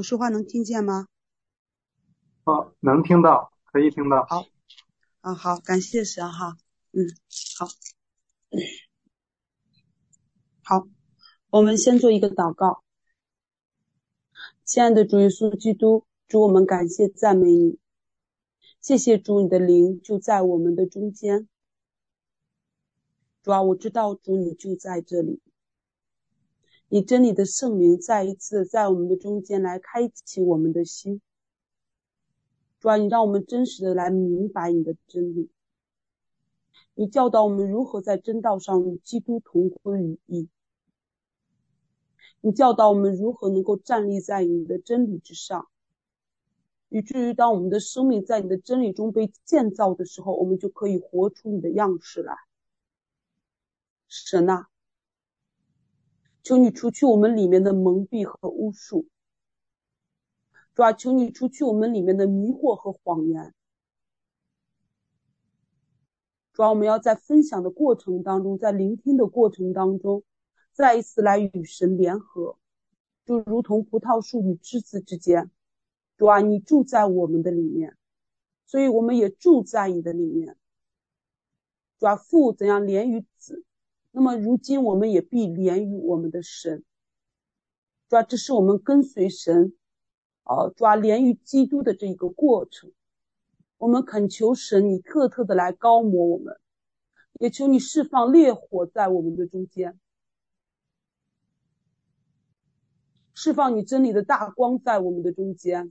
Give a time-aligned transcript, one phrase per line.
[0.00, 1.08] 我说话能听见吗？
[2.44, 4.24] 哦，能听到，可以听到。
[4.24, 4.46] 好，
[5.20, 6.56] 啊好，感谢神哈，
[6.92, 7.04] 嗯，
[7.58, 7.66] 好，
[10.62, 10.88] 好，
[11.50, 12.82] 我们先做一个祷告。
[14.64, 17.78] 亲爱的主耶稣基督，主我们感谢赞美你，
[18.80, 21.46] 谢谢主，你的灵就在我们的中间。
[23.42, 25.42] 主啊，我知道主你就在这里。
[26.92, 31.20] 以真理的圣灵再一次在我们的中间来开启我们的心，
[32.80, 35.48] 主啊，你让我们真实的来明白你的真理，
[36.94, 40.48] 你教导我们如何在真道上与基督同归于一，
[42.40, 45.68] 你教导我们如何能够站立在你的真理之上，
[46.88, 52.34] 以至于当我们的生命在你的真理中被建造的时候，我们就可以活出你的样式来。
[54.08, 54.69] 神啊。
[56.42, 59.06] 求你除去我们里面的蒙蔽和巫术，
[60.74, 63.54] 主啊，求你除去我们里面的迷惑和谎言。
[66.52, 70.22] 主啊，我们要在分享的过程当中，在聆听的过程当中，
[70.72, 72.58] 再一次来与神联合，
[73.24, 75.50] 就如同葡萄树与枝子之间。
[76.16, 77.96] 主啊，你住在我们的里面，
[78.66, 80.56] 所以我们也住在你的里面。
[81.98, 83.64] 主啊，父怎样连于子。
[84.12, 86.82] 那么如今我们也必连于我们的神，
[88.08, 89.72] 主要这是我们跟随神，
[90.42, 92.90] 啊，主要连于基督的这一个过程。
[93.78, 96.54] 我们恳求神，你特特的来膏抹我们，
[97.38, 99.98] 也求你释放烈火在我们的中间，
[103.32, 105.88] 释放你真理的大光在我们的中间，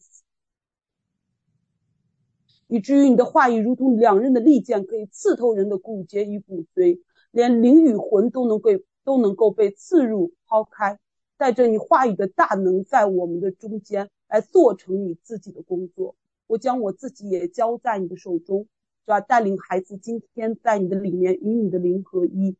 [2.68, 7.02] 以至于你的话语如同两刃的利剑，可以刺透人的骨节与骨髓。
[7.32, 8.72] 连灵与魂都能够
[9.04, 11.00] 都能够被刺入抛开，
[11.38, 16.16] 带着你话语的大能，在我们的中间来做成你自己的工作。
[16.48, 18.68] 我将我自己也交在你的手中，
[19.06, 19.22] 是吧？
[19.22, 22.58] 带领孩子今天在你的里面与你的灵合一，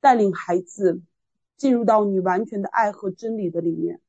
[0.00, 1.00] 带领孩子
[1.56, 4.02] 进入到你完全的爱和真理的里面，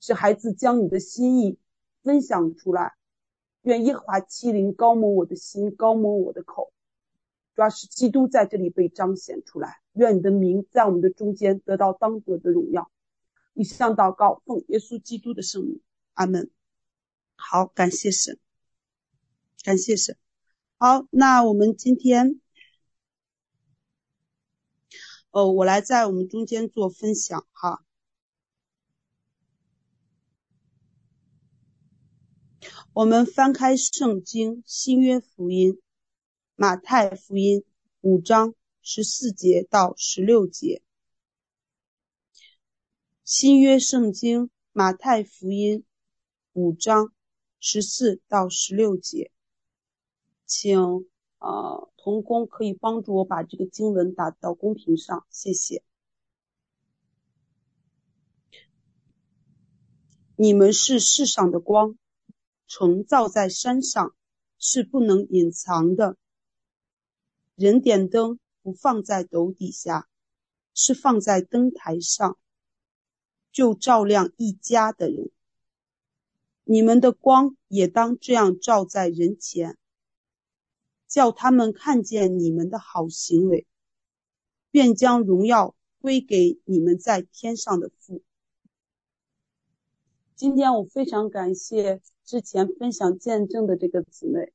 [0.00, 1.58] 使孩子将你的心意
[2.02, 2.94] 分享出来。
[3.62, 6.71] 愿耶和华七灵高抹我的心，高抹我的口。
[7.54, 12.90] 主要是基督在这里被彰显出来，愿你的名在我们的中间得到当得的荣耀。
[13.54, 15.80] 以上祷告奉耶稣基督的圣名，
[16.14, 16.50] 阿门。
[17.36, 18.38] 好，感谢神，
[19.62, 20.16] 感谢神。
[20.78, 22.40] 好，那我们今天，
[25.30, 27.84] 哦，我来在我们中间做分享哈。
[32.94, 35.78] 我们翻开圣经新约福音。
[36.54, 37.64] 马太福音
[38.02, 40.82] 五章十四节到十六节，
[43.24, 45.84] 新约圣经马太福音
[46.52, 47.12] 五章
[47.58, 49.32] 十四到十六节，
[50.44, 50.78] 请
[51.38, 55.82] 呃童工可以帮助我把这个经文打到公屏上，谢谢。
[60.36, 61.96] 你们是世上的光，
[62.66, 64.14] 城造在山上，
[64.58, 66.18] 是不能隐藏的。
[67.54, 70.08] 人点灯不放在斗底下，
[70.74, 72.38] 是放在灯台上，
[73.52, 75.30] 就照亮一家的人。
[76.64, 79.76] 你们的光也当这样照在人前，
[81.06, 83.66] 叫他们看见你们的好行为，
[84.70, 88.22] 便将荣耀归给你们在天上的父。
[90.34, 94.52] 今天我非常感谢之前分享见证的这个姊妹。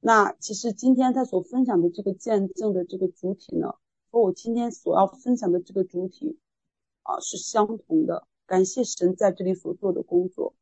[0.00, 3.74] 那其实今天他所分享的这个见证的这个主体呢，
[4.10, 6.38] 和我今天所要分享的这个主体
[7.02, 8.26] 啊是相同的。
[8.46, 10.54] 感谢神在这里所做的工作。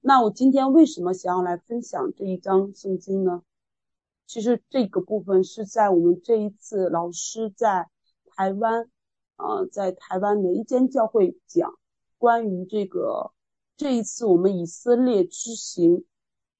[0.00, 3.42] 那我今天为什么想要来分享这一章圣经呢？
[4.26, 7.88] 其实这个部分是在我们这一次老师在
[8.36, 8.88] 台湾
[9.36, 11.76] 啊，在台湾的一间教会讲
[12.16, 13.32] 关于这个
[13.76, 16.04] 这一次我们以色列之行。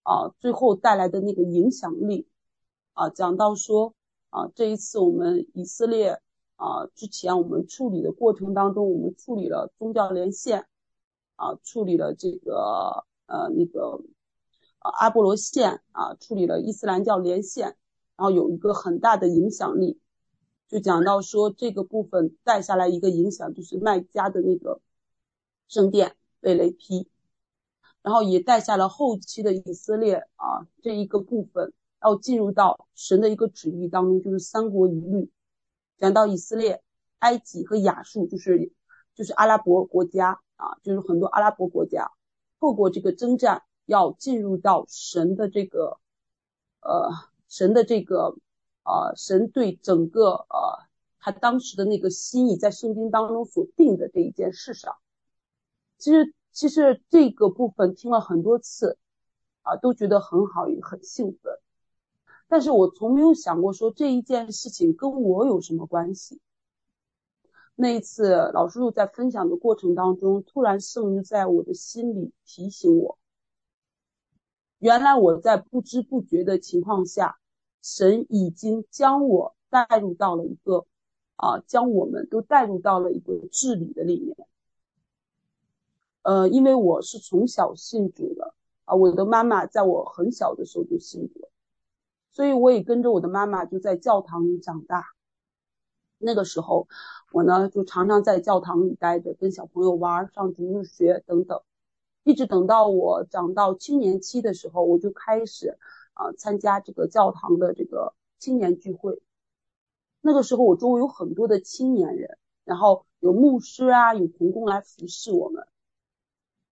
[0.09, 2.27] 啊，最后带来的那个影响力，
[2.95, 3.93] 啊，讲到说，
[4.31, 6.19] 啊，这一次我们以色列，
[6.57, 10.67] 啊，之前我们处理的过程当中，我们处理了宗教连线，
[11.37, 14.01] 啊，处理了这个，呃，那个，
[14.79, 17.77] 啊，阿波罗线，啊，处理了伊斯兰教连线，
[18.17, 20.01] 然后有一个很大的影响力，
[20.69, 24.81] 就讲到说这个部分带下来一个影响，就是麦加的那个
[25.69, 27.11] 圣殿被雷劈。
[28.09, 35.31] 然后也带下了后期的以色列啊这一个部分，要进入到神的一个旨意当中，就是三国一律，
[35.99, 36.83] 讲到以色列、
[37.19, 38.73] 埃及和亚述，就是
[39.15, 42.11] 就是阿拉伯国家啊，就是很多阿拉伯国家
[42.59, 45.99] 透过这个征战，要进入到神的这个
[46.81, 47.11] 呃
[47.47, 48.39] 神的这个
[48.85, 50.89] 呃神对整个呃
[51.21, 54.97] 他当时的那个心意在圣经当中所定的这一件事上。
[55.99, 58.99] 其实其实这个部分听了很多次
[59.63, 61.57] 啊，都觉得很好，也很兴奋。
[62.49, 66.41] 但是我从没有想过说这一件事情跟我有什么关系。
[67.77, 73.19] 那一次老师又在分享的过程当中，突然圣灵在我的心里提醒我，
[74.81, 77.39] 原来我在不知不觉的情况下，
[77.85, 80.87] 神已经将我带入到了一个
[81.37, 84.48] 啊，将我们都带入到了一个治理的里面。
[86.29, 88.53] 呃，因为我是从小信主的
[88.85, 91.49] 啊，我的妈妈在我很小的时候就信主。
[92.33, 95.07] 所以我也跟着我的妈妈就在教堂里长大。
[96.19, 96.87] 那个时候，
[97.33, 101.63] 我呢就常常在教堂里待着，跟小朋友玩，上主日学等等。
[102.25, 105.79] 一直等到我长到青年期的时候，我就开始
[106.13, 109.23] 啊、参加这个教堂的这个青年聚会。
[110.21, 115.67] 那个时候，我周围有很多的青年人，然后有牧师啊，有童工来服侍我们。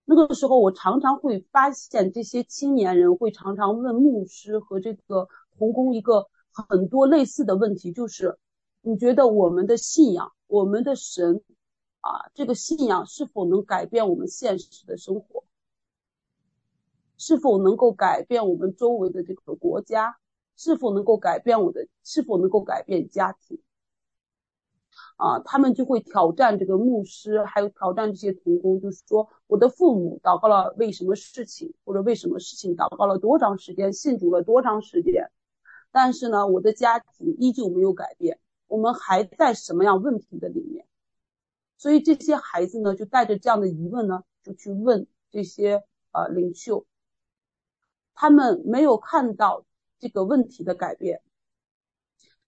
[0.07, 5.29] 那个时候，我常常会发现这些青年人会常常问牧师和这个。
[5.59, 8.39] 同工一个很多类似的问题，就是
[8.83, 11.43] 你觉得我们的信仰，我们的神
[12.03, 15.45] 啊，这个信仰是否能改变我们现实的生活？
[17.17, 20.19] 是否能够改变我们周围的这个国家？
[20.59, 21.89] 是否能够改变我的？
[22.05, 23.59] 是否能够改变家庭？
[25.17, 35.31] 啊，他们就会挑战这个牧师，还有挑战这些同工，就是说我的父母祷告了为什么事情，或者为什么事情祷告了多长时间，信主了多长时间？
[35.91, 40.87] 但是呢，我的家庭依旧没有改变，我们还在什么样问题的里面？
[41.79, 45.83] 所以这些孩子呢，就带着这样的疑问呢，就去问这些
[46.13, 46.85] 呃领袖，
[48.15, 49.65] 他们没有看到
[49.99, 51.23] 这个问题的改变，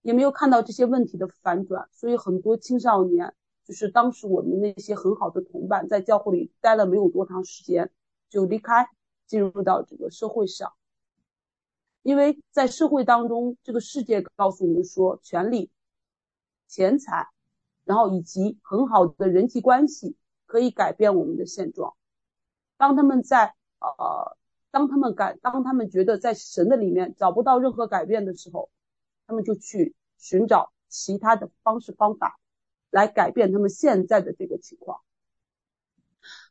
[0.01, 3.33] 也没有看到这些问题的反转，所以很多青少年，
[3.65, 7.91] 就是当时我们那些很好的同伴，在教会里待了没有多长时间，
[8.29, 8.87] 就离开，
[9.27, 10.73] 进入到这个社会上。
[12.01, 15.69] 因为在社会当中，这个世界告诉我们说，权力、
[16.67, 17.27] 钱财，
[17.83, 20.15] 然后以及很好的人际关系
[20.45, 21.93] 可以改变我们的现状。
[22.77, 24.37] 当他们在呃，
[24.71, 28.69] 当他们感，当他们觉得在神的里面找不到任何改变的时候，
[29.29, 32.39] 他们就去寻找其他的方式方法
[32.89, 35.01] 来改变他们现在的这个情况。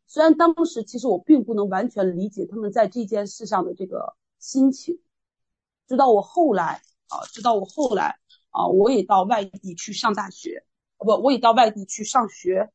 [0.07, 5.01] 虽然当时其实我并不能完全理解他们在这件事上的这个心情。
[5.89, 8.21] 直到我后来啊，直到我后来
[8.51, 10.65] 啊，我也到外地去上大学，
[10.99, 12.71] 不，我也到外地去上学。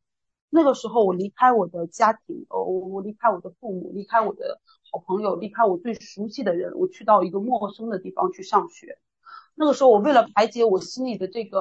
[0.49, 4.59] 那个时候，我离开我的家庭，哦，我离开我的父母，离开我的
[4.91, 8.99] 好朋友，离开我最熟悉的人，我去到一个陌生的地方去上学。
[9.55, 11.59] 那个时候，我为了排解我心里的这个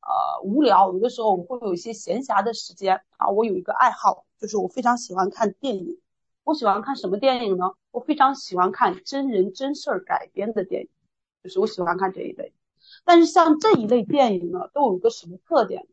[0.00, 3.28] 呃无聊，有的时候我会有一些闲暇的时间啊。
[3.28, 5.98] 我有一个爱好，就是我非常喜欢看电影。
[6.44, 7.72] 我喜欢看什么电影呢？
[7.90, 10.88] 我非常喜欢看真人真事儿改编的电影。
[11.42, 12.54] 就是我喜欢看这一类，
[13.04, 15.86] 但是像这一类电影呢，都有一个什么特点？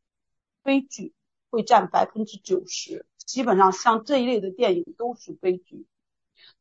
[0.64, 1.14] 悲剧
[1.50, 5.86] 会占百分之九十，基本上像这一类的电影都是悲剧，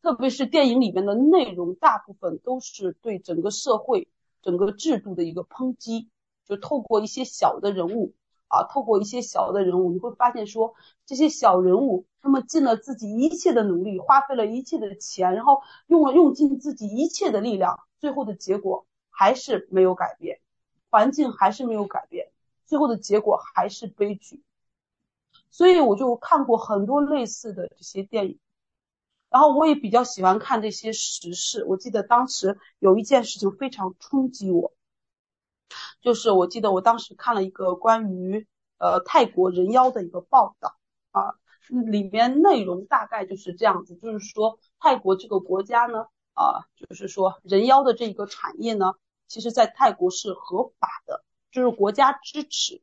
[0.03, 4.09] 特别是电影里面的内容，大部分都是对整个社会、
[4.43, 6.09] 整个制度的一个抨击，
[6.47, 8.15] 就透过一些小的人物
[8.49, 10.75] 啊，透过一些小的人物，你会发现说，
[11.07, 17.81] 这些小人物他们尽了自己一切的努力，花费了一切的钱，然后用了用尽自己一切的力量。
[17.99, 20.41] 最后的结果还是没有改变，
[20.91, 22.33] 环境还是没有改变，
[22.65, 24.43] 最后的结果还是悲剧。
[25.51, 28.39] 所以我就看过很多类似的这些电影，
[29.31, 31.65] 然后我也比较喜欢看这些时事。
[31.65, 34.75] 我记得当时有一件事情非常冲击我，
[36.03, 38.47] 就是我记得我当时看了一个关于
[38.79, 40.77] 呃泰国人妖的一个报道
[41.13, 41.35] 啊，
[41.69, 46.07] 里面内容大概就是这样子，就是说泰国这个国家呢。
[46.33, 48.95] 啊，就是说人妖的这个产业呢，
[49.27, 52.81] 其实在泰国是合法的，就是国家支持，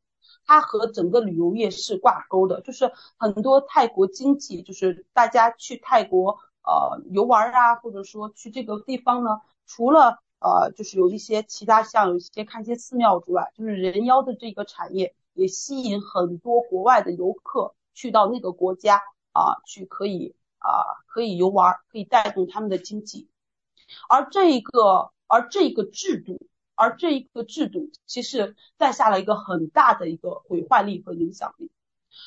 [0.48, 19.02] 它和整个旅游业是挂钩的，就是很多泰国经济，就是大家去泰国呃游玩啊，或者说去这个地方呢，除了呃就是有一些其他像有一些看一些寺庙之外，就是人妖的这个产业也吸引很多国外的游客去到那个国家
[19.32, 23.28] 啊，去可以啊可以游玩，可以带动他们的经济。
[24.08, 26.40] 而这一个，而这个制度，
[26.78, 31.70] 而这一个制度，其实带下了一个很大的一个毁坏力和影响力。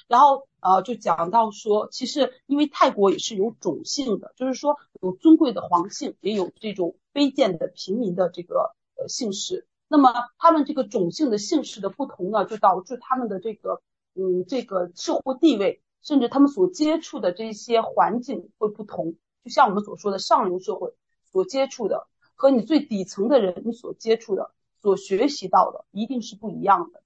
[0.07, 9.65] 然后呃就讲到说，其实因为泰国也是有种姓的，就是说有尊贵的皇姓，也有这种卑贱的平民的这个呃姓氏。
[9.87, 13.81] 那么他们这个种姓的姓氏的不同呢，就导致他们的这个
[14.15, 19.15] 嗯这个社会地位，甚至他们所接触的这些环境会不同。
[19.43, 20.93] 就像我们所说的上流社会
[21.31, 22.07] 所接触的，
[22.41, 27.03] 和你最底层的人你所接触的、所学习到的，一定是不一样的。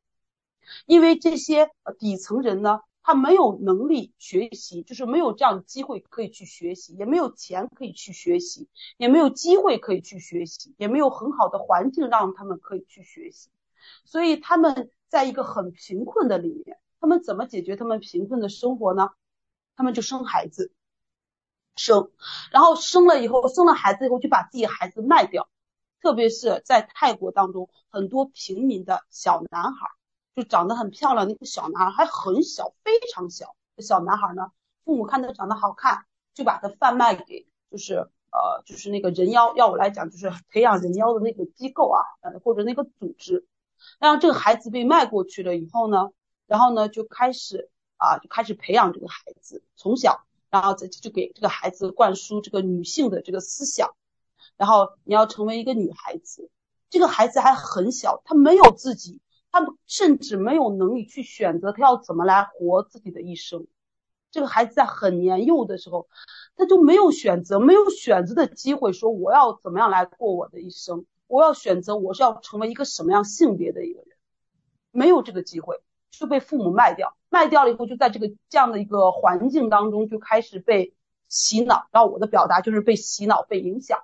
[0.85, 13.49] 因为这些底层人呢，他没有能力学习，就是没有这样的机会可以去学习，也没有钱可以去学习，也没有机会可以去学习，也没有很好的环境让他们可以去学习，
[14.05, 19.09] 所以他们在一个很贫困的里面，他们怎么解决他们贫困的生活呢？
[19.75, 20.71] 他们就生孩子，
[21.75, 22.11] 生，
[22.51, 25.49] 然后生了以后，生了孩子以后就把自己孩子卖掉，
[26.01, 29.87] 特别是在泰国当中，很多平民的小男孩。
[30.35, 33.55] 就长得很漂亮，那个小男孩还很小，非常小。
[33.77, 34.51] 小男孩呢，
[34.83, 36.03] 父母看他长得好看，
[36.33, 37.93] 就把他贩卖给，就是
[38.33, 43.47] 呃，就是那个人妖，要我来讲，就是培养人妖的那个机构啊，呃，或者那个组织。
[43.97, 46.09] 然后这个孩子被卖过去了以后呢，
[46.47, 53.95] 然后呢就开始啊，就开始培养这个孩子，从小，然后再就给这个孩子灌输这个女性的这个思想，
[54.57, 56.49] 然后你要成为一个女孩子。
[56.89, 59.21] 这个孩子还很小，他没有自己。
[59.51, 63.67] 他甚至没有能力去选择他要怎么来活自己的一生。
[64.29, 66.09] 这个孩子在很年幼的时候，
[66.57, 74.09] 他就没有选择，没有选择的机会，说我要怎么样来过我的一生，我要选择我是要成为一个什么样性别的一个人，
[74.91, 75.79] 没有这个机会，
[76.11, 80.93] 就被父母卖掉，卖掉了以后，就在这个这样的一个环境当中就开始被
[81.27, 81.87] 洗脑。
[81.91, 84.03] 然后我的表达就是被洗脑、被影响，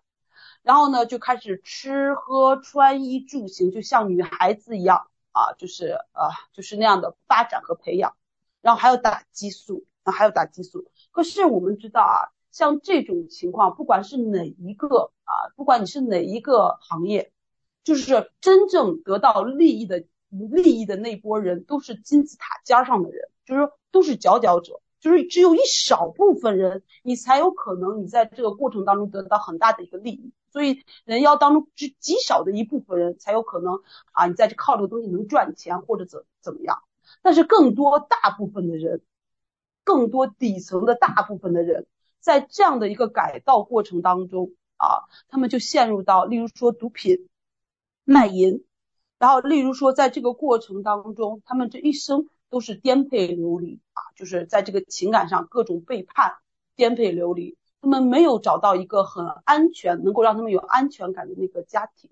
[0.63, 5.07] 然后呢就开始吃喝穿衣住行，就像女孩子一样。
[5.33, 8.17] 啊，就是呃，就是那样的发展和培养，
[8.59, 10.83] 然后还有打激素，然后还有打激素。
[11.11, 17.31] 可是我们知道啊，像这种情况，不管是哪一个啊，不管你是哪一个行业，
[17.85, 30.31] 就是真正得到利益的利益的那波人，都是金字塔尖上的人，就是都是佼佼者，就是只有一少部分人，你才有可能你在这个过程当中得到很大的一个利益。
[30.51, 36.83] 所以人妖当中只极少的一部分人才有可能啊，你在这靠这个东西能赚钱或者怎怎么样，
[37.21, 39.01] 但是更多大部分的人，
[39.85, 41.87] 更多底层的大部分的人，
[42.19, 47.29] 在这样的一个改造过程当中啊，他们就陷入到，例如说毒品、
[48.03, 48.65] 卖淫，
[49.21, 56.33] 然后例如说在这个过程当中，他们这一生都是颠沛流离啊，就是在这个情感上各种背叛、
[56.75, 57.55] 颠沛流离。
[57.83, 62.09] 他们没有找到一个很安全、能够让他们有安全感的那个家庭，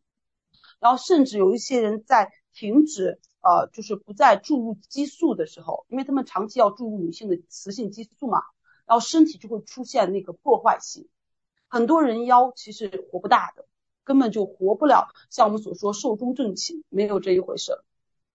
[0.79, 8.43] 然后甚至有一些人在停止呃，就是不再注入激素的时候，因为他们长期要注入女性的雌性激素嘛，
[8.85, 11.07] 然后身体就会出现那个破坏性。
[11.67, 13.65] 很多人妖其实活不大的，
[14.09, 17.73] 根本就活不了，像我们所说寿终正寝，没有这一回事。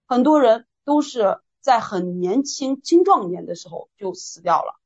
[0.06, 4.78] 很多人都是在很年轻、青壮年的时候就死掉了。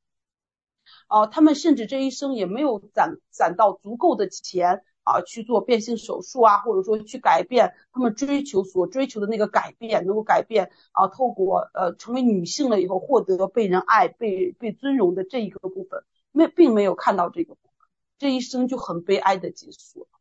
[1.05, 20.18] 啊，他们甚至这一生也没有攒攒到足够的钱啊，去做变性手术啊，或者说去改变他们追求所追求的那个改变，能够改变啊，透过呃成为女性了以后获得被人爱、被被尊荣的这一个部分，没并没有看到这个部分，这一生就很悲哀的结束了。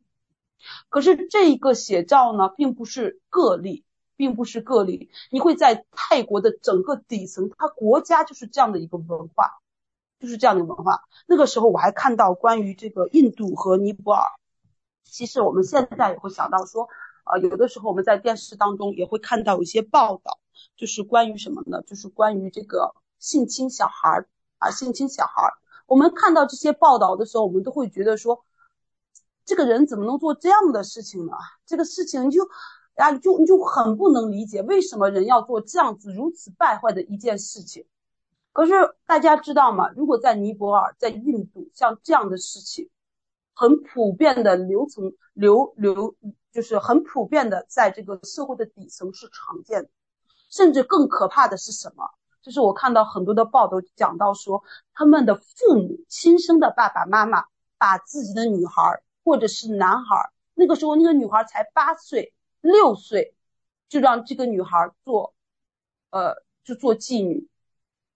[0.89, 3.85] 可是这一个写照呢，并不是个例，
[4.17, 9.61] 并不是个例，你会在泰国的整个底层，它国家就是这样的一个文化。
[10.21, 11.05] 就是这样的文化。
[11.29, 14.25] 那个时候我还看到关于这个印度和尼泊尔。
[15.05, 16.89] 其实我们现在也会想到说，
[17.23, 20.41] 啊，有的时候我们在电视当中也会看到一些报道，
[20.77, 21.83] 就是关于什么呢？
[21.83, 25.53] 就是关于这个性侵小孩儿啊，性侵小孩儿。
[25.87, 28.45] 我们看到这些报道的时候，我们都会觉得说，
[29.49, 31.33] 这个人怎么能做这样的事情呢？
[31.65, 32.47] 这个事情就
[32.97, 37.87] 啊，就你就很不能理解，为什么人要做这样子如此败坏的一件事情。
[38.53, 38.73] 可是
[39.07, 39.89] 大家知道吗？
[39.97, 42.91] 如果在尼泊尔、在印度，像这样的事情，
[43.55, 46.15] 很普遍的流层流流，
[46.53, 49.89] 就是很普遍的，在这个社会的底层是常见的。
[50.51, 52.05] 甚至更可怕的是什么？
[52.43, 54.63] 就是我看到很多的报道讲到说，
[54.93, 57.47] 他们的父母亲生的爸爸妈妈，
[57.79, 63.35] 把自己的女孩或者是男孩，那个时候那个女孩才八岁、六岁，
[63.89, 65.35] 就让这个女孩做，
[66.11, 66.35] 呃，
[66.65, 67.49] 就做妓女。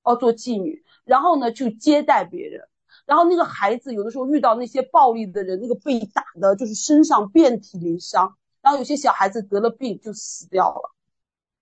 [0.04, 2.66] 哦，做妓女，然后呢，去接待别人，
[3.06, 10.90] 然后那个孩子有的时候遇到那些暴力的人，那个被打的就是身上遍体鳞伤，然后有些小孩子得了病就死掉了，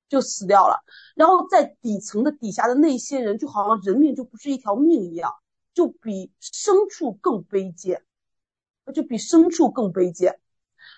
[0.08, 0.82] 就死掉了。
[1.14, 5.34] 然后在底层的底下的那些人，就好像人命就不是一条命一样，
[5.74, 8.02] 就比牲畜更卑贱，
[8.90, 10.38] 就比牲畜更卑贱。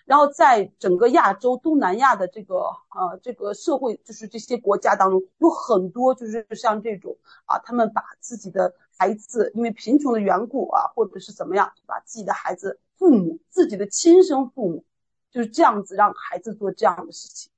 [0.05, 14.85] 然后在整个亚洲、东南亚的这个呃这个社会，就是这些国家当中，有很多就是像这种啊，他们把自己的孩子因为贫穷的缘故啊，或者是怎么样，把自己的孩子、父母、自己的亲生父母，
[15.31, 17.51] 就是这样子让孩子做这样的事情。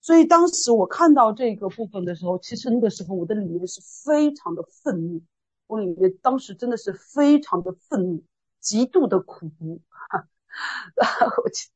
[0.00, 5.20] 所以当时我看到这个部分的时候，其实那个时候我的里面是非常的愤怒，
[5.66, 8.22] 我里面当时真的是非常的愤怒，
[8.66, 9.80] 极度的苦毒。
[11.44, 11.68] 我记，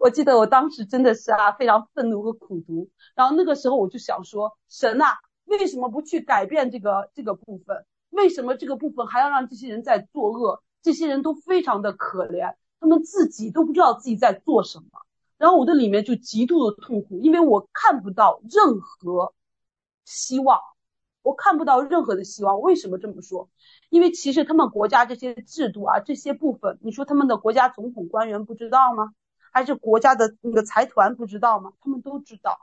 [0.00, 2.90] 我记得我当时真的是啊，非常愤怒和苦读。
[3.14, 5.04] 然后那个时候我就想说，神呐，
[5.44, 7.86] 为什么不去改变这个这个部分？
[8.10, 10.62] 为什么这个部分还要让这些人在作恶？
[10.82, 14.86] 这些人都非常的可怜，他们自己都不知道自己在做什么。
[15.38, 19.32] 然后我的里面就极度的痛苦，因为我看不到任何
[20.04, 20.58] 希望，
[21.22, 22.60] 我看不到任何的希望。
[22.60, 23.48] 为什么这么说？
[23.92, 29.12] 因为其实他们国家这些制度啊，这些部分，你说他们的国家总统官员不知道吗？
[29.52, 31.74] 还是国家的那个财团不知道吗？
[31.78, 32.58] 他们都知道，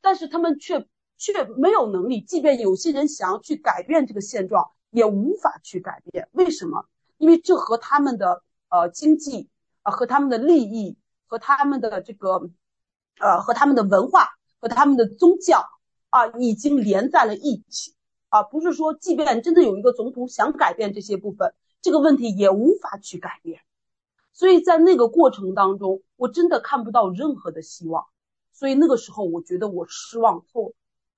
[0.00, 0.86] 但是他们却
[1.18, 2.22] 却没有能力。
[2.22, 6.26] 即便有些人想要去改变这个现状，也无法去改变。
[6.32, 6.86] 为什么？
[7.18, 9.50] 因为这和他们的呃经济
[9.82, 10.96] 啊、呃，和他们的利益，
[11.26, 12.48] 和他们的这个
[13.20, 15.62] 呃，和他们的文化，和他们的宗教
[16.08, 17.94] 啊、已经连在了一起。
[18.28, 23.60] 啊，不是说，即便真的有一个总统想改变这些部分，这个问题也无法去改变。
[24.32, 28.06] 所以在那个过程当中，我真的看不到任何的希望。
[28.52, 30.74] 所以那个时候，我觉得我失望透了，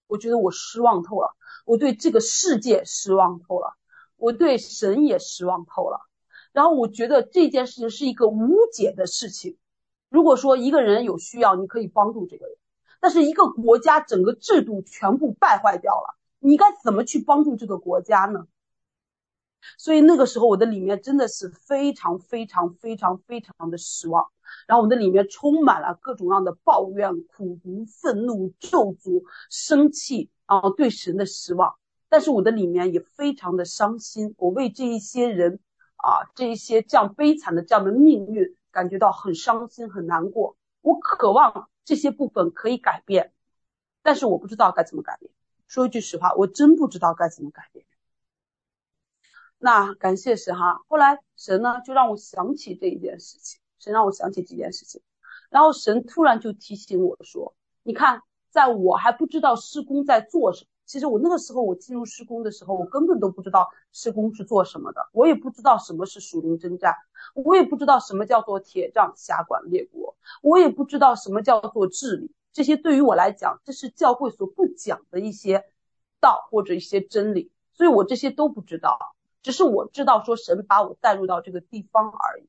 [0.06, 1.34] 我觉得我失望透了，
[1.64, 3.74] 我对这个世界失望透了，
[4.16, 6.00] 我对神也失望透了。
[6.52, 9.56] 然后我觉得这件事情是一个无解的事情。
[10.08, 12.56] 如果说一个人有需要，你可以帮助这个人，
[13.00, 16.16] 但是一个国家整个制度全部败坏掉了。
[16.38, 18.46] 你该怎么去帮助这个国家呢？
[19.76, 24.24] 所以那个时候我的里面真的是非常非常非常非常的失望，
[24.66, 31.74] 然后我的里面充满了各种各样的抱怨、苦毒、愤怒、咒诅、生气啊，对神的失望。
[32.08, 35.58] 但是我的里面也非常的伤心，我为这一些人
[35.96, 40.56] 啊，这一些这样悲惨的这样的命运感觉到很伤心、很难过。
[40.82, 43.32] 我渴望这些部分可以改变，
[44.02, 45.30] 但是我不知道该怎么改变。
[45.68, 47.84] 说一句实话，我真不知道该怎么改变。
[49.58, 55.02] 那感谢神哈，后来神呢就让我想起这一件事情，神让我想起这件事情，
[55.50, 66.94] 然后神突然就提醒我说：“你看，在我还不知道事工在做什么，其实我那个时候我进入事工的时候，我根本都不知道事工是做什么的，我也不知道什么是属灵征战，
[67.34, 75.62] 我也不知道什么叫做铁杖辖管列国，我也不知道什么叫做治理。”这些对于我来讲，这是教会所不讲的一些
[76.18, 78.98] 道或者一些真理，所以我这些都不知道，
[79.42, 82.48] 只是我知道说神把我带入到这个地方而已。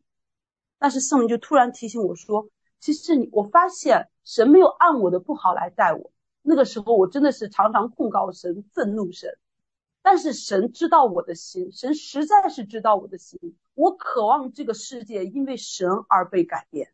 [0.80, 6.12] 但是圣灵就突然提醒我说，其实你我发现神没有按我的不好来带我。
[6.42, 9.38] 那个时候我真的是常常控告神、愤怒神，
[10.02, 13.40] 但是神知道我的心，神实在是知道我的心。
[13.76, 16.92] 我渴望这个世界因为神而被改变。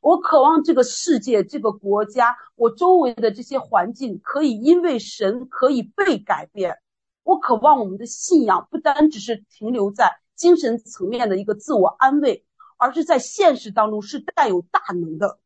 [0.00, 6.78] 我渴望这个世界、这个国家、我周围的这些环境可以因为神可以被改变。
[7.22, 12.44] 我渴望我们的信仰不单只是停留在精神层面的一个自我安慰，
[12.76, 15.38] 而是在现实当中是带有大能的。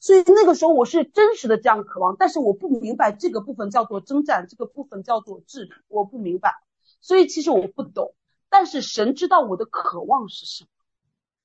[0.00, 6.50] 所以那个时候我是真实的这样渴望，但是我不明白这个部分叫做征战，这个部分叫做治理，我不明白。
[7.00, 8.14] 所以其实我不懂，
[8.50, 10.68] 但是神知道我的渴望是什么。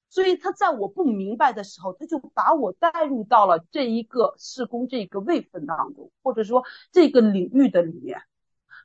[0.10, 8.22] 所以他在我不明白的时候，他就把我带入到了这一个事工这个位分当中，或者说这个领域的里面。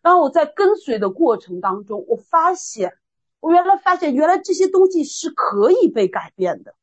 [0.02, 2.98] 然后我在跟随的过程当中，我发现，
[3.40, 6.74] 我原来发现原来这些东西是可以被改变的。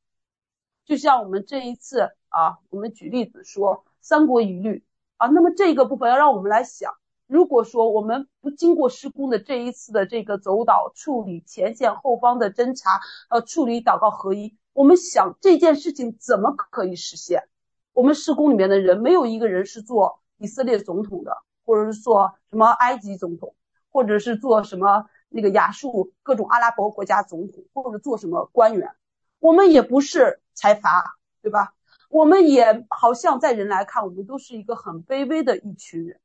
[0.86, 4.84] 就像我们这一次啊，我们举例子说三国一律
[5.18, 6.96] 啊，那么这个部分要让我们来想。
[7.32, 17.48] 如果说我们不经过施工的这一次的这个走导处理前线后方的侦查，呃，处理祷告合一，我们想这件事情怎么可以实现？
[17.94, 23.56] 我们施工里面的人没有一个人是做以色列总统的，或者是做什么埃及总统，
[23.94, 28.92] 或者是做什么那个亚述各种阿拉伯国家总统，或者做什么官员，
[29.40, 31.76] 我们也不是财阀，对吧？
[32.10, 36.20] 我们也好像在人来看，我们都是一个很卑微的一群人。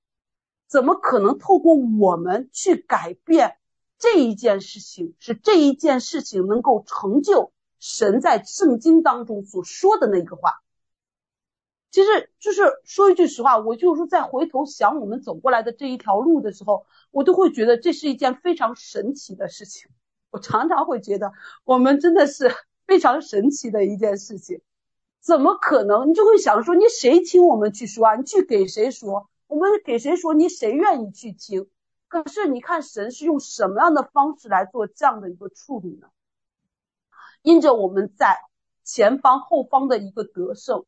[0.67, 3.57] 怎么可能透过我们去改变
[3.99, 10.63] 这一件事情，使这一件事情能够成就神在圣经当中所说的那个话？
[11.93, 19.89] 其实就是说一句实话，我就是在回头想我们走过来的这一条路的时候，我都会觉得这是一件非常神奇的事情。
[20.31, 21.33] 我常常会觉得
[21.65, 22.53] 我们真的是
[22.87, 24.61] 非常神奇的一件事情。
[25.21, 26.11] 怎么可能？
[26.11, 28.17] 你就会想说，你谁听我们去说啊？
[28.17, 29.31] 你去给谁说？
[29.47, 30.35] 我们给谁说？
[30.35, 31.69] 你谁愿意去听？
[32.09, 36.09] 可是你看，神是用什么样的方式来做这样的一个处理呢？
[37.43, 38.39] 因着我们在
[38.85, 40.85] 前方后方的一个得胜。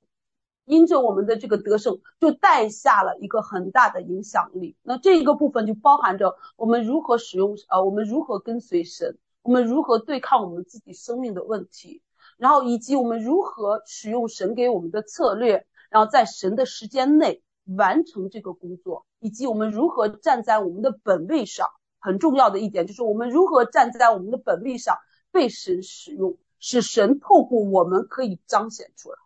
[0.64, 4.76] 因着我们的这个得胜，就带下了一个很大的影响力。
[4.82, 12.02] 那这一个部分就包含着我们如何使用，呃，我们如何跟随神，我们如何对抗我们自己生命的问题，
[12.36, 17.42] 然后以及我们如何使用神给我们的策略，然后在神的时间内
[17.76, 21.68] 完成这个工作，以及我们如何站在我们的本位上。
[22.00, 24.96] 很重要的一点就是我们如何站在我们的本位上
[25.32, 29.18] 被神使用，使神透过我们可以彰显出来。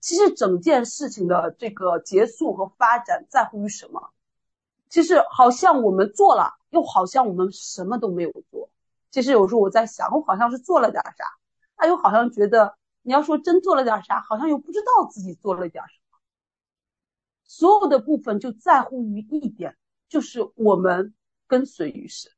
[0.00, 4.10] 其实整件事情的这个结束和发展在乎于什么？
[4.88, 8.68] 其实好像我们做了，又好像我们什么都没有做。
[9.12, 11.24] 其实有时候我在想，我好像是做了点啥，
[11.78, 15.99] 那又好像觉得你要说真做了点啥，好像又不知道自己做了点啥。
[17.60, 19.76] 所有的部分就在乎于一点，
[20.08, 21.12] 就是我们
[21.46, 22.32] 跟随于神，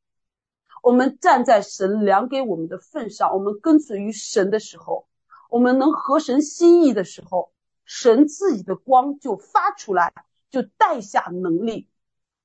[0.83, 5.07] 我们站在神量给我们的份上，我们跟随于神的时候。
[5.49, 7.53] 我们能合神心意的时候，
[7.85, 10.13] 神自己的光就发出来，
[10.51, 11.89] 就带下能力，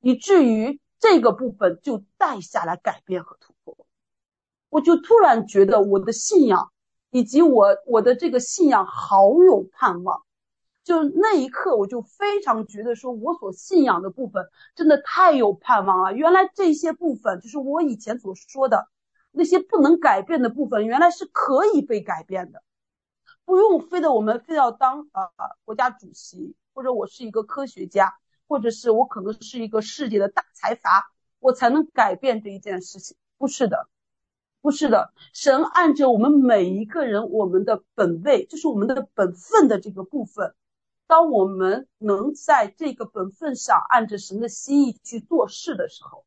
[0.01, 3.87] 以至于这个部分就带下来改变和突破。
[4.69, 6.71] 我就突然觉得我的信仰，
[7.09, 10.26] 以及我我的这个信仰好有盼望。
[10.88, 16.13] 就那一刻，我就非常觉得说，我所信仰的部分真的太有盼望了。
[16.13, 18.88] 原来这些部分，就是我以前所说的
[19.32, 22.63] 那些不能改变的部分，原来是可以被改变的。
[23.43, 25.30] 不用非得我们非要当呃
[25.65, 28.13] 国家主席，或者我是一个科学家，
[28.47, 33.17] 或者是我可能是一个世界的大财阀，我才能改变这一件事情。
[33.38, 33.89] 不是的，
[34.62, 35.12] 不是的。
[35.34, 40.56] 神按着我们每一个人我们的本位，就是我们的本分的这个部分，
[41.08, 46.26] 当我们能在这个本分上按着神的心意去做事的时候，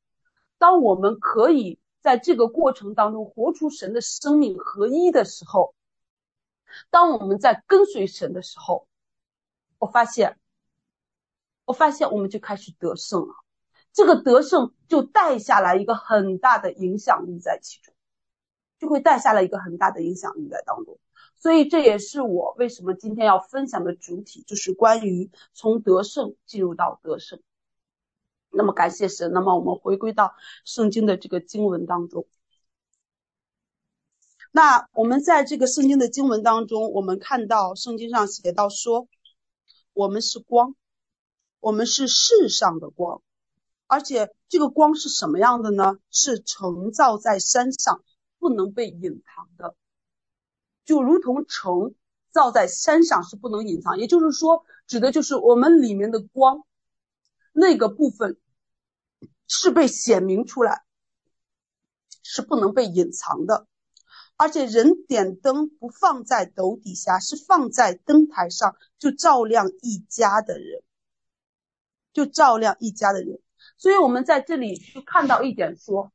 [0.59, 5.75] 当我们可以在这个过程当中活出神的生命合一的时候。
[6.89, 8.87] 当我们在跟随神的时候，
[9.79, 10.39] 我发现，
[11.65, 13.35] 我发现我们就开始得胜了。
[13.93, 17.93] 这个得胜就带下来一个很大的影响力在其中，
[18.79, 20.97] 就会带下来一个很大的影响力在当中。
[21.41, 27.41] 所以这也是我为什么今天要分享的主体，就是关于从得胜进入到得胜。
[28.51, 32.27] 那么感谢神，那么我们回归到圣经的这个经文当中。
[34.53, 39.09] 那我们在这个圣经的经文当中，我们看到圣经上写到说，
[39.93, 40.75] 我们是光，
[41.61, 43.23] 我们是世上的光，
[43.87, 45.99] 而且这个光是什么样的呢？
[46.11, 48.03] 是城造在山上，
[48.41, 49.77] 不能被隐藏的，
[50.91, 51.95] 就如同城
[52.33, 56.65] 造在山上是不能隐藏，也就是说，指的就是我们里面的光，
[57.53, 58.41] 那个部分
[59.47, 60.83] 是被显明出来，
[62.25, 63.69] 是不能被隐藏的。
[64.37, 70.83] 而且人点灯不放在斗底下，是放在灯台上，就照亮一家的人，
[72.13, 73.39] 就照亮一家的人。
[73.79, 76.11] 所以，我们在这里去看到一点说，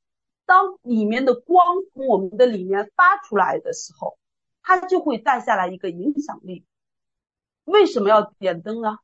[0.45, 4.17] 当里面的光从我们的里面发出来的时候，
[4.65, 6.65] 它就会带下来一个影响力。
[7.65, 8.97] 为什么要点灯呢？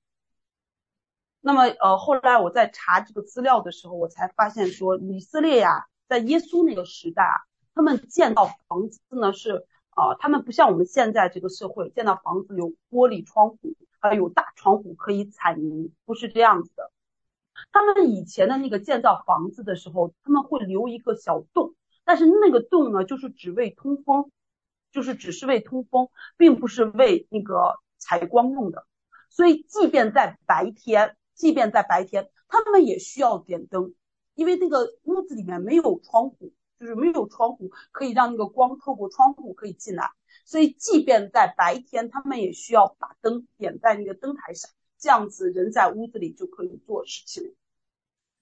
[1.40, 7.46] 那么，呃，后来我在查这个资料的时候，我才发现说，以色列呀，在耶稣那个时代啊。
[7.74, 16.92] 他们建造房子呢，是啊、呃，他们不像我们现在这个社会，建造房子有玻璃窗户，还有大窗户可以采泥，不是这样子的。
[17.72, 24.30] 他们以前的那个建造房子的时候，他们会留一个小洞，但是那个洞呢，就是只为通风，
[24.92, 28.86] 就是只是为通风，并不是为那个采光用的。
[29.30, 33.94] 所以，即便在白天，即便在白天，他们也需要点灯，
[34.36, 36.54] 因为那个屋子里面没有窗户。
[36.80, 40.10] 就是没有窗户可以让那个光透过窗户可以进来，
[40.46, 47.54] 所以即便在白天，他们也需要把灯点在那个灯台上，这样子人在屋子里就可以做事情。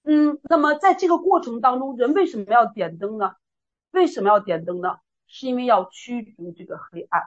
[0.04, 3.32] 嗯，那么在这个过程当中，人为什么要点灯呢？
[3.90, 4.96] 为什么要点灯呢？
[5.30, 7.22] 是因为要驱逐这个黑暗。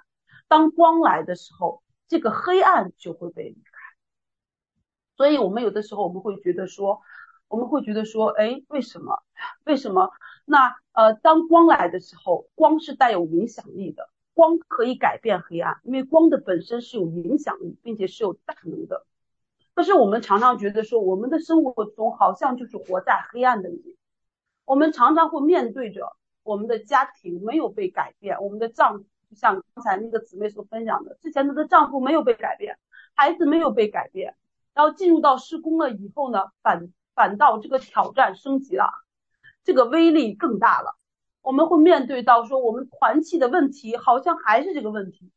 [0.48, 3.72] 当光来的时候，这个黑暗就会被离开。
[5.16, 7.02] 所以我们有的时候我们会觉得说，
[7.48, 9.24] 我们会觉得说，哎，为什么？
[9.66, 10.12] 为什么？
[10.46, 19.06] 那呃，当光来的时候，光是带有影响力的，光可以改变黑暗，因为光的本身是有影响力，并且是有大能的。
[19.74, 23.96] 可是我们常常觉得说，我们的生活中好像就是活在黑暗的里面。
[24.66, 32.78] 我们常常会面对着我们的家庭没有被改变，我们的丈夫就像刚才那个姊妹所分享的，之前她的丈夫没有被改变，
[33.16, 34.36] 孩子没有被改变，
[34.74, 38.86] 然后进入到施工了以后呢，反反倒这个挑战升级了，
[39.64, 40.98] 这个威力更大了。
[41.42, 45.32] 我们会面对到说，我们团契的问题好像还是这个问题，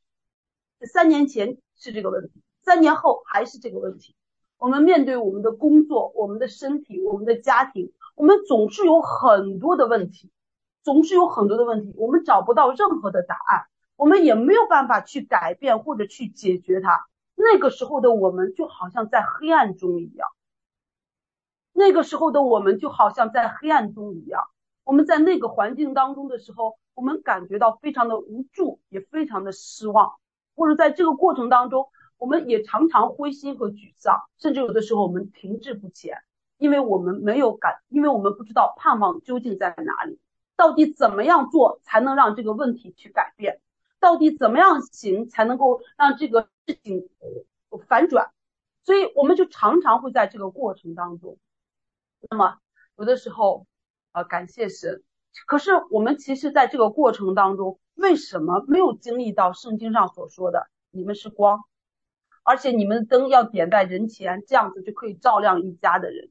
[0.92, 4.14] 三年前是这个问题，三年后还是这个问题。
[4.58, 10.30] 我们面对我们的工作、我们的身体、我们的家庭，我们总是有很多的问题，
[10.86, 17.08] 总是有很多的问题，我们找不到任何的答案，我们也没有办法去改变或者去解决它。
[17.34, 20.28] 那个时候的我们就好像在黑暗中一样，
[21.72, 24.44] 那个时候的我们就好像在黑暗中一样。
[24.84, 30.12] 我们在那个环境当中的时候，我们感觉到非常的无助，也非常的失望，
[30.54, 36.16] 或者在这个过程当中，我们也常常灰心和沮丧，甚至有的时候我们停滞不前，
[36.58, 40.20] 因为我们没有感，因为我们不知道盼望究竟在哪里，
[40.56, 43.60] 到底怎么样做才能让这个问题去改变，
[44.00, 47.08] 到底怎么样行才能够让这个事情
[47.86, 48.32] 反转，
[48.84, 51.38] 所以我们就常常会在这个过程当中，
[52.30, 52.58] 那么
[52.96, 53.66] 有的时候。
[54.12, 55.02] 呃，感谢神。
[55.46, 61.64] 可是我们其实在这个过程当中，为什么没有经历到圣经上所说的“你们是光”，
[62.42, 66.30] 而且你们的灯要点在人前，这样子就可以照亮一家的人？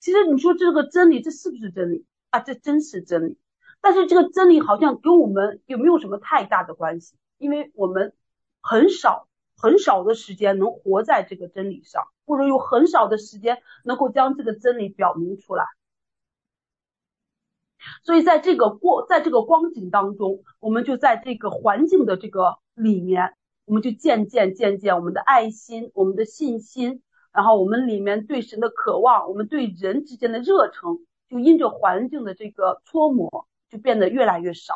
[0.00, 2.40] 其实你说这个真理，这是不是真理啊？
[2.40, 3.38] 这真是真理。
[3.80, 7.14] 但是这个真理好像跟我们有没有什么太大的关系？
[7.38, 8.12] 因为我们
[8.60, 15.64] 很少很少的时间能活在这个真理上，或者有很少的时间能够将这个真理表明出来。
[18.04, 31.00] 所以，在这个过，在这个光景当中，我们就在这个环境的这个里面，我们就渐渐渐渐，我们的爱心、我们的信心，然后我们里面对神的渴望，我们对人之间的热诚，
[31.32, 34.74] 就因着环境的这个搓磨，就变得越来越少，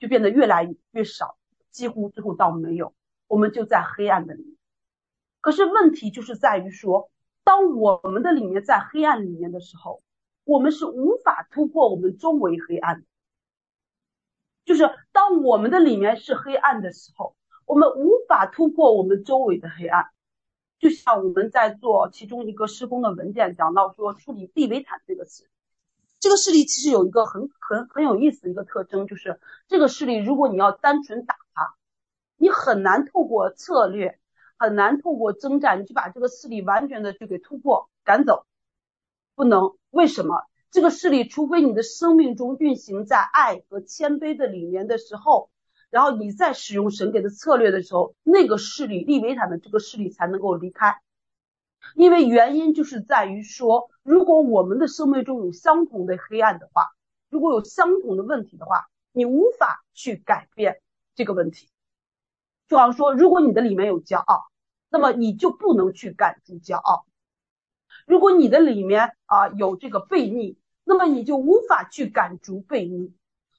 [0.00, 1.38] 就变得越来越少，
[1.70, 2.92] 几乎最后到没有，
[3.28, 4.56] 我们就在黑暗的里面。
[5.40, 7.10] 可是问题就是在于说，
[7.44, 10.02] 当我们的里面在黑暗里面的时候。
[10.48, 13.06] 我们是无法突破我们周围黑暗的，
[14.64, 20.06] 就是当我们的里面是黑暗的时候，我们无法突破我们周围的黑暗。
[20.78, 25.48] 就像我们在做其中一个施工的文件讲到说，处理地维坦这个事，
[26.20, 31.74] 这个事例其实有一个很很很有意思的一个特征，就是这个事例如果你要单纯打它，
[32.36, 34.18] 你很难透过策略，
[34.58, 38.46] 很难透过征战，你就把这个势力完全的就给突破赶走。
[39.34, 40.44] 不能，为什么？
[40.70, 45.48] 这个势力，除非你的生命中运行在爱和谦卑的里面的时候，
[45.90, 51.00] 然后你再使用神给的策略的时候，那个势力，利维坦的这个势力才能够离开。
[51.94, 56.90] 因为原因就是在于说，如果我们的生命中有相同的黑暗的话，
[57.30, 60.80] 如果有相同的问题的话，你无法去改变
[61.14, 61.68] 这个问题。
[62.68, 64.46] 就好像说，如果你的里面有骄傲，
[64.90, 67.06] 那么你就不能去赶逐骄傲。
[68.06, 73.14] 如果你的里面啊有这个悖逆，那么你就无法去赶逐悖逆。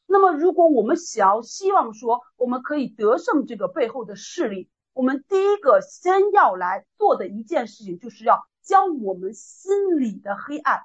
[0.10, 10.82] 那么如果我们想要希望说我们可以得胜这个背后的势力，我们第一个先要来做的一件事情，就是要将我们心里的黑暗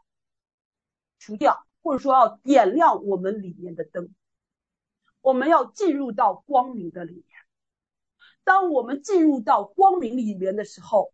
[1.19, 4.13] 除掉，或者说要点亮我们里面的灯。
[5.21, 7.27] 我们要进入到光明的里面。
[8.43, 11.13] 当我们进入到光明里面的时候，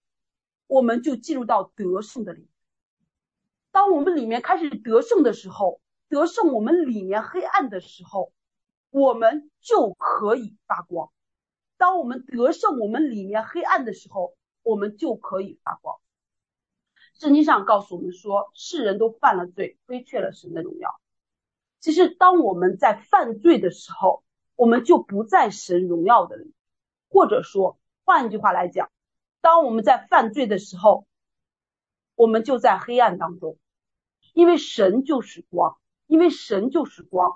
[0.66, 2.48] 我们就进入到得胜的里面。
[3.70, 8.32] 当我们里面开始得胜的时候，得胜我们里面黑暗的时候，
[8.90, 11.10] 我们就可以发光。
[11.76, 15.98] 当我们得胜我们里面黑暗的时候，我们就可以发光。
[17.14, 21.00] 圣经上告诉我们说，世人都犯了罪，亏缺了神的荣耀。
[21.80, 24.24] 其实，当我们在犯罪的时候，
[24.56, 26.52] 我们就不在神荣耀的里，
[27.08, 28.90] 或者说，换一句话来讲。
[29.40, 31.06] 当我们在犯罪的时候，
[32.16, 33.56] 我们就在黑暗当中，
[34.34, 35.77] 因为神就是光，
[36.08, 37.30] 因为神就是光，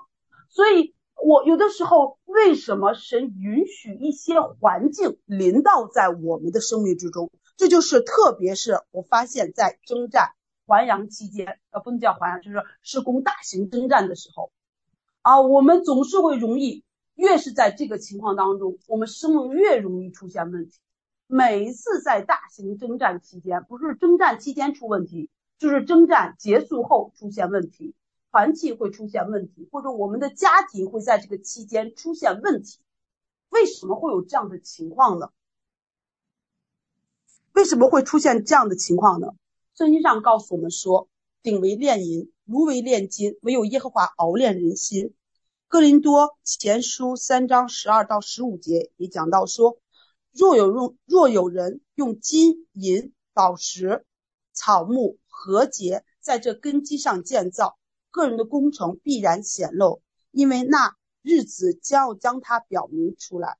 [0.49, 7.31] 所以我有的时候，为什么神允许一些环境临到在我们的生命之中？
[7.55, 10.31] 这就是特别是我发现，在征战
[10.65, 14.51] 环阳期间，呃，不能叫环阳，就是施工大型征战的时候，
[15.21, 16.83] 啊，我们总是会容易，
[17.13, 20.79] 越是在这个情况当中，我们生命越容易出现问题。
[21.27, 27.93] 每一次在大型征战期间，不是征战期间出问题，就是征战结束后出现问题，
[28.33, 32.79] 团契会出现问题，或者我们的家庭会在这个期间出现问题。
[33.49, 35.29] 为什么会有这样的情况呢？
[37.53, 39.27] 为什么会出现这样的情况呢？
[39.75, 41.09] 圣经上告诉我们说
[41.43, 45.13] ：“鼎为炼银，炉为炼金，唯有耶和华熬炼人心。”
[45.69, 49.77] 哥林多前书三章十二到十五节也讲到说
[50.33, 54.03] ：“若有用，若有人用金银宝石、
[54.53, 57.77] 草木禾秸，在这根基上建造，
[58.13, 63.57] 个人的工程必然显露，因为那日子将要将它表明出来。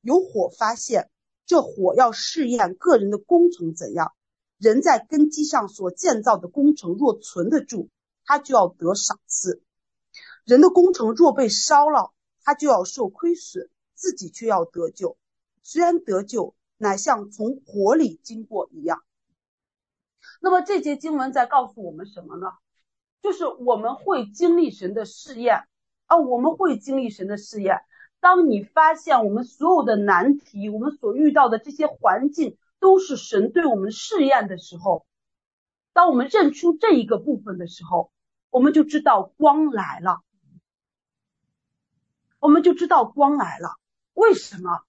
[0.00, 1.08] 有火发现。”
[1.44, 4.14] 这火要试验个人的工程怎样，
[4.58, 7.88] 人在根基上所建造的工程若存得住，
[8.24, 9.60] 他就要得赏赐；
[10.44, 12.12] 人的工程若被烧了，
[12.44, 15.18] 他就要受亏损，自己却要得救。
[15.64, 19.02] 虽然得救，乃像从火里经过一样。
[20.40, 22.46] 那么这节经文在告诉我们什么呢？
[23.22, 25.64] 就是我们会经历神的试验
[26.06, 27.80] 啊，我们会经历神的试验。
[28.20, 35.06] 当你发现我们所有的难题，我们所遇到的这些环境都是神对我们试验的时候，
[35.92, 38.10] 当我们认出这一个部分的时候，
[38.50, 40.20] 我们就知道光来了。
[42.38, 43.76] 我们就知道光来了。
[44.14, 44.82] 为什么？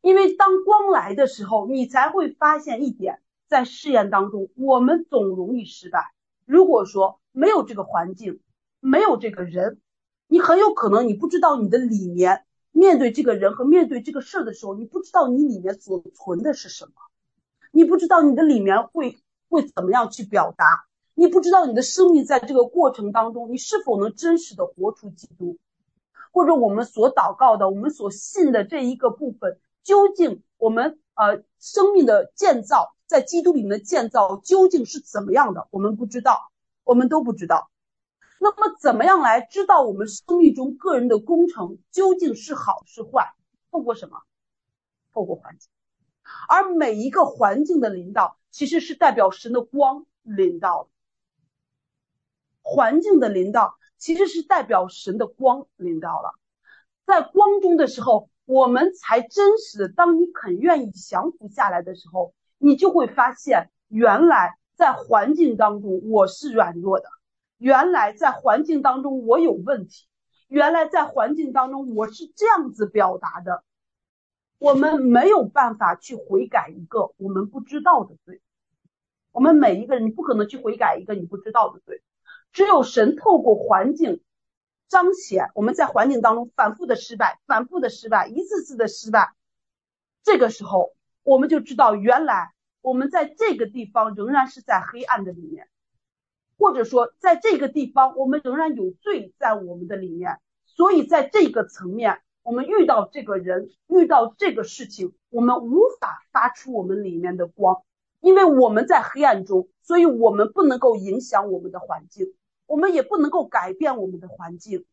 [0.00, 6.12] 因为当光来的时候，你才会发现一点，在试验当中，我们总容易失败。
[6.48, 8.40] 如果说没有这个环境，
[8.80, 9.82] 没有这个人，
[10.28, 12.46] 你很有可能你不知道你的里面。
[12.70, 16.92] 面对这个人和面对这个事儿的时候，你不知道你里面所存的是什么，
[17.72, 20.64] 你不知道你的里面会会怎么样去表达，
[21.14, 25.58] 你不知道你的生命在这个过程当中，你是否能真实的活出基督，
[26.30, 35.66] 或者我们所祷告的，我们所信的这一个部分，究竟我们呃生命的建造在基督里面的建造究竟是怎么样的？
[35.70, 36.52] 我们不知道，
[36.84, 37.70] 我们都不知道。
[38.38, 43.34] 那么，怎么样来知道我们生命中个人的工程究竟是好是坏？
[43.72, 44.20] 透过什么？
[45.12, 45.68] 透过环境。
[46.48, 50.90] 而每一个环境的领导，其实是代表神的光领到的。
[52.60, 56.34] 环境的领导，其实是代表神的光领到了。
[57.06, 59.88] 在光中的时候，我们才真实的。
[59.88, 67.08] 当你肯愿意降服下来的时候，你就会发现，原来在环境当中我是软弱的。
[67.56, 70.06] 原来在环境当中我有问题，
[70.46, 73.64] 原来在环境当中我是这样子表达的。
[74.58, 78.40] 我们没有办法去悔改一个我们不知道的罪，
[79.30, 82.02] 我们每一个人你不可能去悔改一个你不知道的罪，
[82.52, 84.20] 只有神透过环境
[84.88, 89.32] 彰显我们在环境当中反复的失败，反复的失败，一次次的失败，
[90.24, 90.92] 这个时候
[91.28, 95.68] 我们就知道原来我们在这个地方仍然是在黑暗的里面。
[96.56, 107.82] 或者说，在这个地方，我们仍然有罪在我们的里面，所以在这个层面，我们遇到这个人，遇到这个事情，我们无法发出我们里面的光，
[108.20, 112.34] 因为我们在黑暗中，所以我们不能够影响我们的环境，
[112.66, 114.84] 我们也不能够改变我们的环境，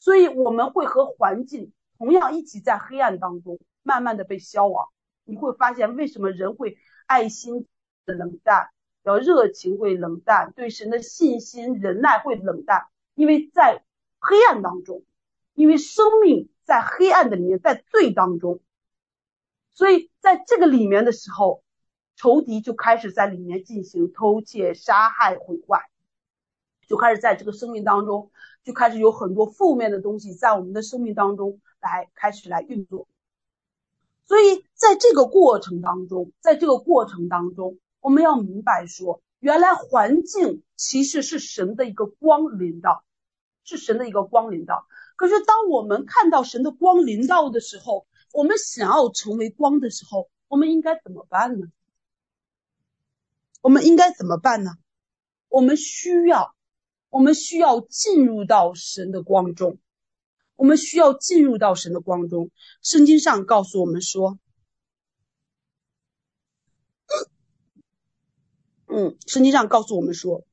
[0.00, 4.88] 所以我们会和环境同样一起在黑暗当中慢慢的被消亡。
[5.26, 7.66] 你会发现，为什么人会爱心
[8.06, 8.70] 冷淡？
[9.02, 13.84] 要热情会冷淡，对神的信心、忍耐会冷淡，因为在
[14.18, 15.04] 黑暗当中，
[15.54, 18.60] 因为生命在黑暗的里面，在罪当中，
[19.74, 21.62] 所以在这个里面的时候，
[22.16, 25.88] 仇敌就开始在里面进行偷窃、杀害、毁坏，
[26.88, 28.32] 就开始在这个生命当中，
[28.64, 33.06] 就开始有很多负面的东西在我们的生命当中来开始来运作，
[34.26, 37.78] 所以在这个过程当中，在这个过程当中。
[37.98, 43.02] 我们要明白说，原来环境其实是神的一个光临到，
[43.64, 44.86] 是神的一个光临到。
[45.16, 51.66] 可是当我们看到神的光临到的时候，我们想要成为光的时候，我们应该怎么办呢？
[53.60, 54.70] 我们应该怎么办呢？
[55.48, 56.54] 我们需要，
[57.10, 59.78] 我们需要进入到神的光中，
[60.56, 62.50] 我们需要进入到神的光中。
[62.82, 64.38] 圣经上告诉我们说。
[68.88, 70.46] 嗯，圣经上告诉我们说，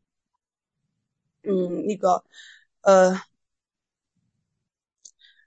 [1.43, 2.25] 嗯，那个，
[2.81, 3.21] 呃，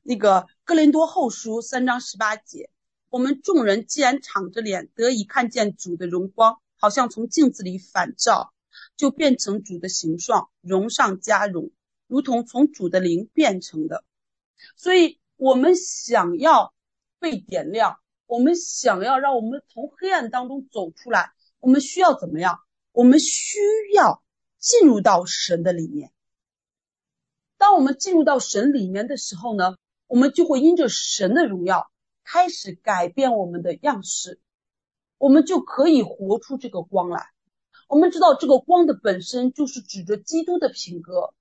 [0.03, 2.71] 那个哥林多后书三章十八节，
[3.11, 8.55] 我们众人既然敞着脸得以看见主的荣光，好像从镜子里反照，
[8.97, 11.73] 就变成主的形状，荣上加荣，
[12.07, 14.05] 如同从主的灵变成的。
[14.77, 16.75] 所以，我们想要
[17.19, 22.59] 被点亮，我们想要让我们从黑暗当中走出来，我们需要怎么样？
[22.93, 23.59] 我们需
[23.95, 24.23] 要
[24.59, 26.13] 进入到神的里面。
[27.59, 29.77] 当我们进入到神里面的时候呢，
[30.07, 31.91] 我们就会因着神的荣耀
[32.25, 34.41] 开始改变我们的样式，
[35.19, 37.29] 我们就可以活出这个光来。
[37.89, 41.33] 我们知道这个光的本身就是指着基督的品格，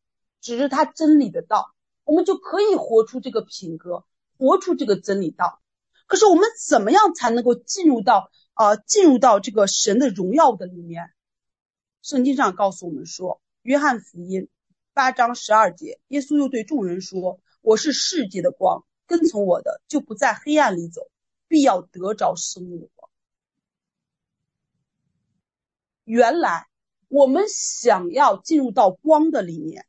[0.41, 1.74] 指着他真理的道，
[2.05, 4.05] 我们就可以活出这个品格，
[4.37, 5.61] 活出这个真理道。
[6.07, 11.11] 可是我们怎么样才能够进入到啊、进入到这个神的荣耀的里面？
[12.01, 14.47] 圣经上告诉我们说，约翰福音
[14.93, 21.09] 八章十二节，耶稣又对众人说：“我是世界的光，跟从我的就不在黑暗里走，
[21.47, 23.09] 必要得着生命的光。”
[26.05, 26.67] 原来
[27.07, 29.87] 我们想要进入到光的里面，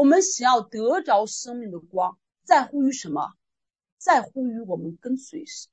[0.00, 3.34] 我们想要得着生命的光，在乎于什么？
[3.98, 5.68] 在乎于我们跟随神，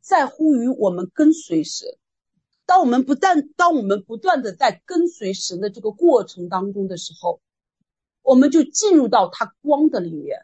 [0.00, 1.96] 在乎于我们跟随神。
[2.66, 7.40] 当我们不但当我们不断的在跟随神的这个过程当中的时候，
[8.22, 10.40] 我们就进入到他光的里面，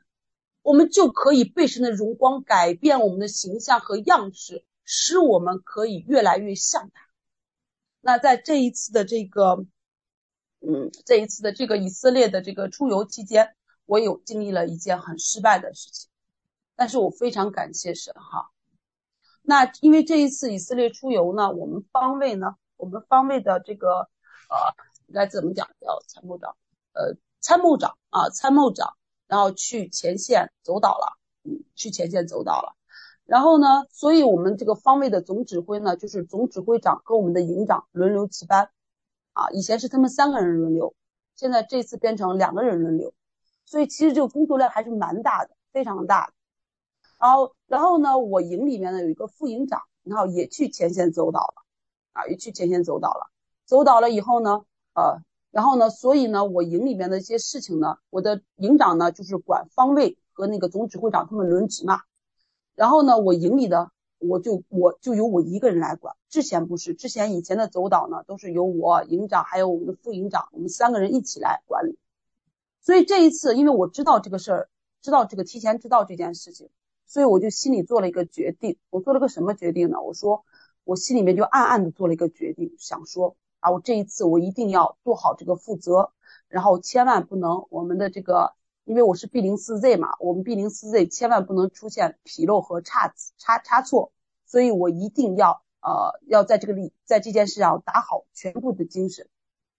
[0.63, 7.03] 我们就可以被神的荣光改变我们的形象和样式，使我们可以越来越像他。
[8.01, 9.67] 那在这一次的这个，
[10.61, 13.55] 嗯，这一次的这个以色列的这个出游期间，
[13.85, 16.09] 我有经历了一件很失败的事情，
[16.75, 18.51] 但是我非常感谢神哈。
[19.43, 24.09] 那因为这一次以色列出游呢，我们方位呢，我们方位的这个
[24.49, 24.75] 呃，
[25.07, 26.57] 应该怎么讲叫参谋长，
[26.95, 28.97] 呃，参谋长啊，参谋长，
[29.29, 32.75] 然后去前线走岛了，嗯，去前线走岛了。
[33.25, 38.71] 然后呢，所以我们这个方位的总指挥呢，就是总指挥长和我们的营长轮流值班，
[39.37, 40.95] 啊，以前是他们三个人轮流，
[41.35, 43.13] 现在这次变成两个人轮流，
[43.67, 46.33] 所以其实这个工作量还是蛮大的，非常大的。
[47.19, 51.65] 然后，然后呢，我营里面呢有一个副营长，然后也去前线走岛了，
[52.15, 53.27] 啊，也去前线走岛了。
[53.67, 54.65] 走岛了以后呢，
[54.95, 55.21] 呃，
[55.51, 62.01] 然后呢，所以呢，我营里面的一些事情呢，我的营长呢就是管方位和那个总指挥长他们轮值嘛。
[62.75, 66.15] 然后呢，我营里的我就我就由我一个人来管。
[66.29, 71.99] 之前不是，之前以前的走导呢都是由我营长还有我们的副营长，我们三个人一起来管理。
[72.81, 74.69] 所以这一次，因为我知道这个事儿，
[75.03, 76.69] 知道这个提前知道这件事情。
[77.09, 80.01] 所以我就心里做了一个决定，我做了个什么决定呢？
[80.01, 80.45] 我说，
[80.83, 86.11] 我心里面就暗暗的做了一个决定，想说啊，我这一次我一定要做好这个负责，
[86.49, 88.55] 然后千万不能我们的这个，
[88.87, 94.13] 因为我是 B 零四 Z 嘛，我们 B 零四 Z 千万不能出现纰漏和差差差错，
[94.47, 99.29] 所以我一定要呃要在这个里在这件事上打好全部的精神，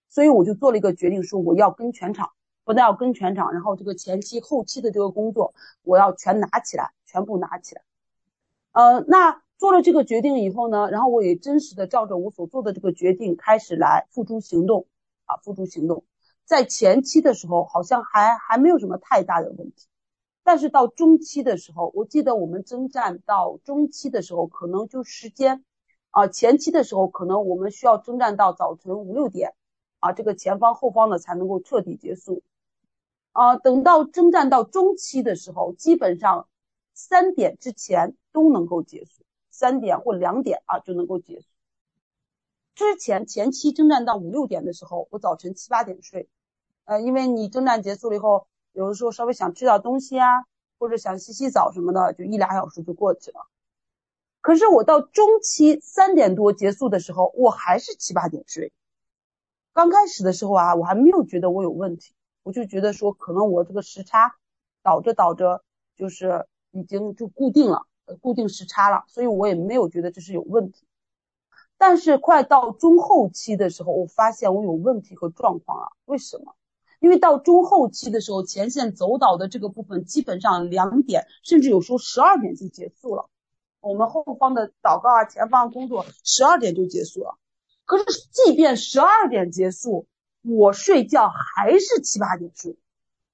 [0.10, 2.30] 所以我就做了一个决定，说我要跟全场。
[2.66, 5.53] 不但要跟全场，然后这个前期、后期的这个工作，
[5.84, 7.82] 我要全拿起来，全部拿起来。
[8.74, 14.86] 呃，那做了这个决定以后呢，然后我也真实的照着我所做的这个决定开始来付诸行动
[15.24, 16.03] 啊，付诸行动。
[16.48, 19.89] 在前期的时候，好像还还没有什么太大的问题，
[20.43, 25.66] 但是到中期的时候，我记得我们征战到中期的时候，可能就时间
[26.10, 29.56] 啊，前期的时候可能我们需要征战到早晨五六点
[30.00, 32.41] 啊，这个前方后方的才能够彻底结束。
[33.34, 36.48] 啊，等到征战到中期的时候，基本上
[36.93, 41.48] 三点之前都能够结束，三点或两点啊就能够结束。
[42.74, 46.30] 之前前期征战到五六点的时候，我早晨七八点睡，
[46.88, 50.46] 呃，因为你征战结束了以后，有的时候稍微想吃点东西啊，
[50.80, 53.42] 或者想洗洗澡什么的，就一俩小时就过去了。
[54.40, 58.72] 可是我到中期三点多结束的时候，我还是七八点睡。
[59.74, 62.14] 刚开始的时候啊，我还没有觉得我有问题。
[62.44, 64.36] 我就觉得说，可能我这个时差
[64.82, 65.66] 倒着倒着，
[65.98, 67.86] 就是已经就固定了，
[68.22, 70.88] 固定时差了，所以我也没有觉得这是有问题。
[71.78, 75.88] 但是快到中后期的时候，我发现我有问题和状况啊。
[76.06, 76.56] 为什么？
[77.00, 83.30] 因为到中后期的时候，前线走岛的这个部分基本上两点，甚至有时候十二点就结束了。
[83.80, 87.38] 我们后方的祷告啊，前方的工作十二点就结束了。
[87.86, 90.08] 可是即便十二点结束，
[90.41, 92.78] 我睡觉还是七八点睡，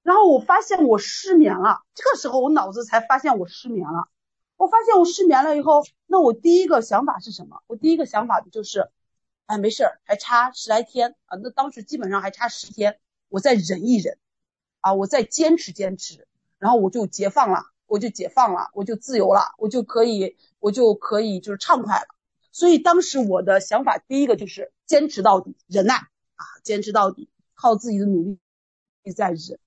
[0.02, 1.80] 然后我发现我失眠了。
[1.94, 4.08] 这个时候我脑子才发现我失眠了。
[4.56, 7.62] 我发现我失眠了以后，那我第一个想法是什么？
[7.66, 8.88] 我第一个想法就是，
[9.46, 11.36] 哎，没事儿，还差十来天啊。
[11.42, 14.18] 那当时基本上还差十天，我再忍一忍，
[14.80, 16.26] 啊，我再坚持坚持，
[16.58, 22.06] 然后我就解放了，我就解放了，我就自由了，我就可以，我就可以就是畅快了。
[22.52, 26.08] 所以当时我的想法第一个就是坚持到底，忍耐。
[26.36, 29.60] 啊，坚持到底，靠自己的努力在忍。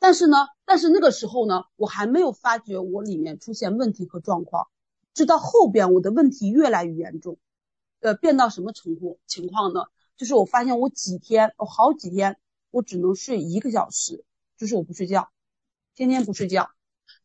[0.00, 4.68] 但是呢，但是那个时候呢，我还没有发觉我里面出现问题和状况。
[5.12, 7.36] 直到后边，我的问题越来越严重，
[8.00, 9.84] 呃，变到什么程度情况呢？
[10.16, 12.38] 就是我发现我几天，我好几天，
[12.72, 14.24] 我只能睡一个小时，
[14.56, 15.28] 就是我不睡觉，
[15.94, 16.70] 天天不睡觉。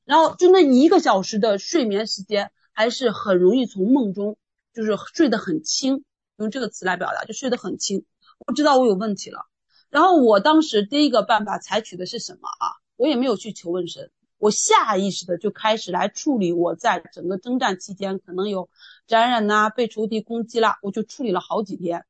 [0.05, 4.37] 然后就那一个小时的睡眠时间，还是很容易从梦中
[4.73, 6.03] 就是睡得很轻，
[6.37, 8.05] 用这个词来表达，就睡得很轻。
[8.45, 9.47] 我知道我有问题了，
[9.89, 12.77] 然后我当时第一个办法采取的是什么啊？
[12.97, 18.69] 我也没有去求问神，我下意识的就开始来处理我在整个征战期间可能有
[19.07, 22.05] 感染呐、被仇敌攻击啦，我就处理了好几天，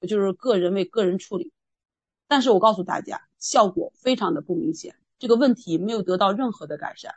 [0.00, 1.52] 我就是个人为个人处理。
[2.30, 7.12] 但是我告诉大家，效果非常的不明显，这个问题没有得到任何的改善，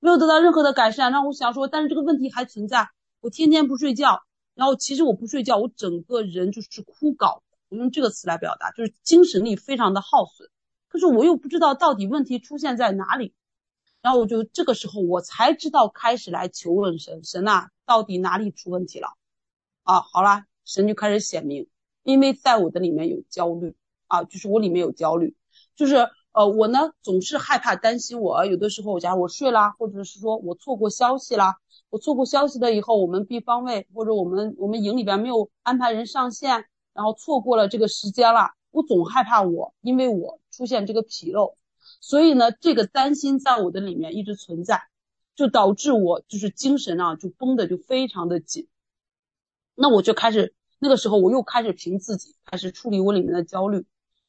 [0.00, 1.12] 没有得到任何的改善。
[1.12, 2.88] 让我想说，但是这个问题还存在。
[3.20, 4.22] 我天天不睡觉，
[4.54, 10.48] 然后其实我不睡觉，我整个人就是枯槁，我用这个词来表达，就是精神力非常的耗损。
[10.88, 13.34] 可是我又不知道到底问题出现在哪里，
[14.00, 19.08] 然后我就这个时候我才知道开始来求问神，神呐，到底哪里出问题了？
[19.82, 21.68] 啊，好啦，神就开始显明，
[22.02, 23.76] 因为在我的里面有焦虑。
[24.06, 25.36] 啊，就是我里面有焦虑，
[25.74, 31.56] 就是呃，我呢总是害怕担心我，有的时候，假如我睡啦，或者是说我错过消息啦，
[31.88, 41.56] 我错过消息了以后，我们 B 方位或者我们我们营里边没有安排人上线，然后错过了这个时间了，我总害怕我，因为我出现这个纰漏，
[42.00, 44.82] 所以呢，这个担心在我的里面一直存在，
[45.34, 48.68] 就导致我就是精神啊就绷得就非常的紧，
[49.74, 53.86] 那我就开始那个时候我又开始凭自己开始处理我里面的焦虑。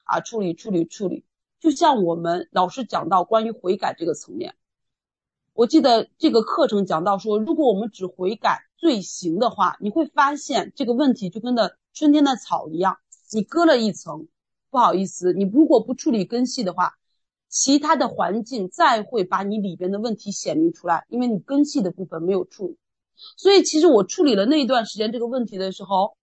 [0.08, 1.26] 啊，处理处理处理，
[1.60, 4.55] 就像我们老师讲到关于悔改这个层面，
[5.53, 12.99] 我记得这个课程讲到说，如果我们只悔改罪行的话，你会发现这个问题就跟那春天的草一样，
[13.34, 14.28] 你割了一层，
[14.70, 16.93] 不好意思，你如果不处理根系的话，
[17.49, 22.78] 其他的环境再会把你里边的问题显明出来，因为你根系的部分没有处理。
[23.36, 26.16] 所以其实我处理了那一段时间这个问题的时候。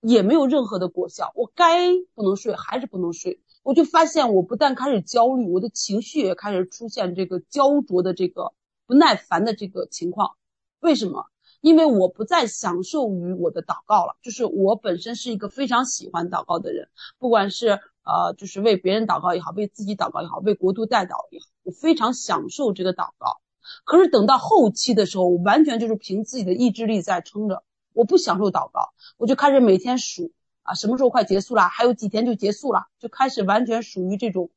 [0.00, 8.52] 也没有任何的果效，我该不能睡还是不能睡，我就发现我不但开始焦虑，我的情绪也开始出现这个焦灼的这个
[8.86, 10.36] 不耐烦的这个情况。
[10.80, 11.26] 为什么？
[11.62, 16.88] 因为我不再享受于我的祷告了，就是我本身是一个非常喜欢祷告的人，
[17.18, 23.40] 不管是呃，就是为别人祷告也好，为自己祷告也好，为国度代祷也好，我非常享受这个祷告。
[23.84, 27.64] 可是等到后期的时候，我完全就是凭自己的意志力在撑着。
[27.96, 30.30] 我不享受祷告，我就开始每天数
[30.64, 31.62] 啊，什么时候快结束了？
[31.62, 34.50] 还有几天就结束了，就开始完全属于这种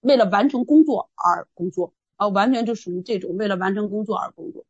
[0.00, 4.64] 为了完成工作而工作啊，完全就属于这种为了完成工作而工作。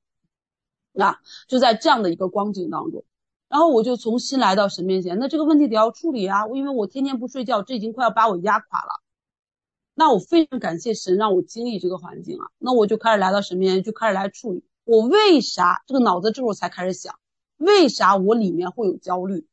[0.90, 3.04] 那就在这样的一个光景当中，
[3.50, 5.18] 然后我就重新来到神面前。
[5.18, 9.02] 那这个问题得要处理啊，因为我天天不睡觉，这已经快要把我压垮了。
[9.94, 12.48] 那我非常感谢神让我经历这个环境啊。
[12.56, 14.64] 那我就开始来到神面前，就开始来处理。
[14.84, 17.18] 我为啥这个脑子这时候才开始想？
[17.56, 19.46] 为啥我里面会有焦虑？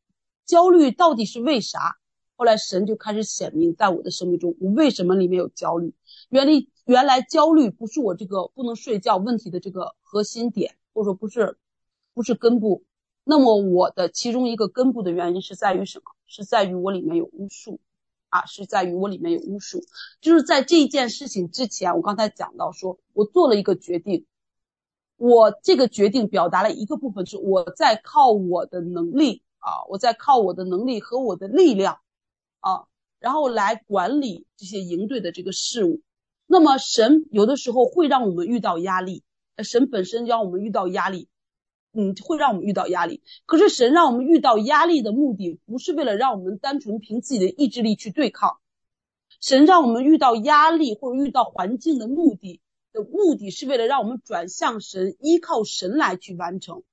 [0.46, 1.98] 焦虑到底是为啥？
[2.36, 5.94] 后来神就开始显明在我的生命中，我为什么里面有焦虑？
[6.30, 6.54] 原来
[6.86, 11.58] 原来焦虑不是我这个不能睡觉问题的这个核心点，或者说不是
[12.14, 12.84] 不是根部。
[13.24, 16.06] 那么我的其中一个根部的原因是在于什么？
[16.26, 17.80] 是在于我里面有巫术
[18.30, 19.82] 啊，是在于我里面有巫术。
[20.20, 24.26] 就是在这件事情之前，我刚才讲到说，我做了一个决定。
[25.26, 32.00] 我这个决定表达了一个部分，是我在靠我的能力啊，我在靠我的能力和我的力量
[32.60, 32.88] 啊，
[33.22, 36.02] 然后来管理这些营队的这个事务。
[36.46, 39.24] 那么神有的时候会让我们遇到压力，
[39.64, 41.30] 神本身让我们遇到压力，
[41.94, 43.24] 嗯，会让我们遇到压力。
[43.46, 48.58] 可是神让我们遇到压力的目的，不是为了让我们单纯凭自己的意志力去对抗，
[49.40, 52.60] 神让我们遇到压力或者遇到环境的目的。
[52.94, 56.84] 的目的是为了让我们转向神，依靠神来去完成，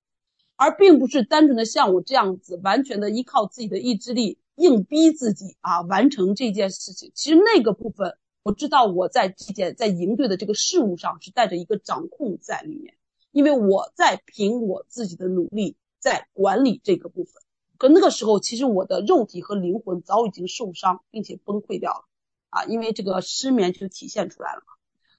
[0.57, 7.12] 而并不是单纯的像我这样子，完全的依靠自己的意志力，硬逼自己啊完成这件事情。
[7.14, 12.94] 其实那个部分，我知道我在这件在营队的这个事务上是带着一个掌控在里面，
[13.30, 17.34] 因为我在凭我自己的努力在管理这个部分。
[17.76, 22.05] 可那个时候，其实我的肉体和灵魂早已经受伤，并且崩溃掉了
[22.48, 24.72] 啊，因为这个失眠就体现出来了嘛，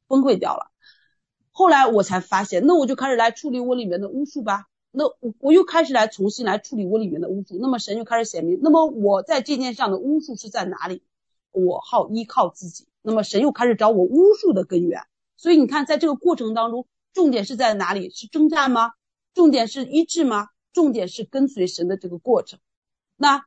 [0.08, 0.71] 崩溃掉了。
[1.52, 4.66] 后来我才发现，那我就开始来处理我里面的巫术吧。
[4.92, 7.58] 那我我又开始来重新来处理我里面的巫术。
[7.62, 11.04] 那么神就开始显明，那么我在这件上的巫术是在哪里？
[11.52, 12.88] 我好依靠自己。
[13.02, 15.02] 那么神又开始找我巫术的根源。
[15.38, 18.10] 所以你看，在这个过程当中，重点是在哪里？
[18.10, 18.92] 是征战吗？
[19.34, 20.50] 重点是医治吗？
[20.72, 22.60] 重点是跟随神的这个过程。
[23.18, 23.44] 那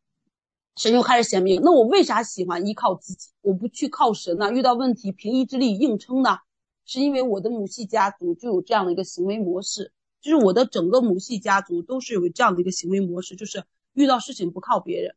[0.77, 3.29] 神又开始显明，那我为啥喜欢依靠自己？
[3.43, 4.51] 我不去靠神呢？
[4.51, 6.39] 遇到问题凭意志力硬撑呢？
[6.85, 15.14] 是因为我的母系家族就有这样的一个行为模式，就是我的整个母系家族都是有这样的一个行为模式，就是遇到事情不靠别人，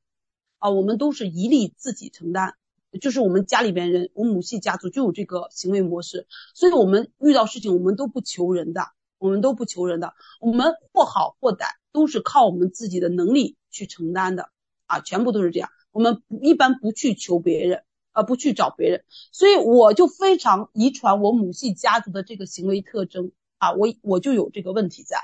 [0.59, 2.53] 啊，我们都是一力自己承担，
[3.01, 8.81] 就是我们家里边人，我母系家族就有这个行为模式，所以我们遇到事情我们都不求人的，
[9.17, 14.49] 我们都不求人的，我们或好或歹都是靠我们自己的能力去承担的。
[14.89, 15.69] 啊，全部都是这样。
[15.91, 17.83] 我们一般不去求别人，
[18.17, 25.19] 呃，不去找别人，所以我就非常遗传我母系家族的这个行为特征啊，我我就有这个问题在。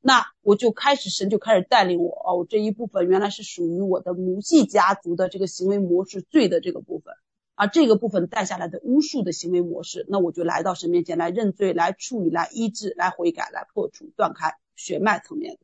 [0.00, 7.14] 那我就开始，神就开始带领我哦，我这一部分原来是属于我的母系家族的这个行为模式罪的这个部分
[7.56, 15.58] 啊，这个部分带下来的巫术的行为模式，那我就来到神面前来认罪、来处理、来医治、来悔改、来破除、断开血脉层面。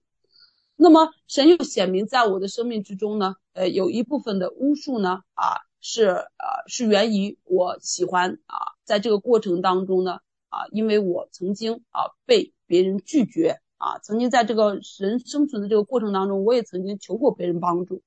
[0.75, 13.59] 那么神又显明在我的生命之中呢，呃，有一部分的巫术呢啊是呃是源于我喜欢啊，在这个过程当中呢啊，因为我曾经啊被别人拒绝。
[13.85, 18.01] 啊，曾经在这个人生存的这个过程当中，我也曾经求过别人帮助，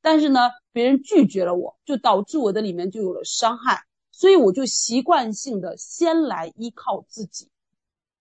[0.00, 0.38] 但是呢，
[0.70, 7.50] 别人拒绝了我，就导致我的里面就有了伤害，所以我就习惯性的先来依靠自己，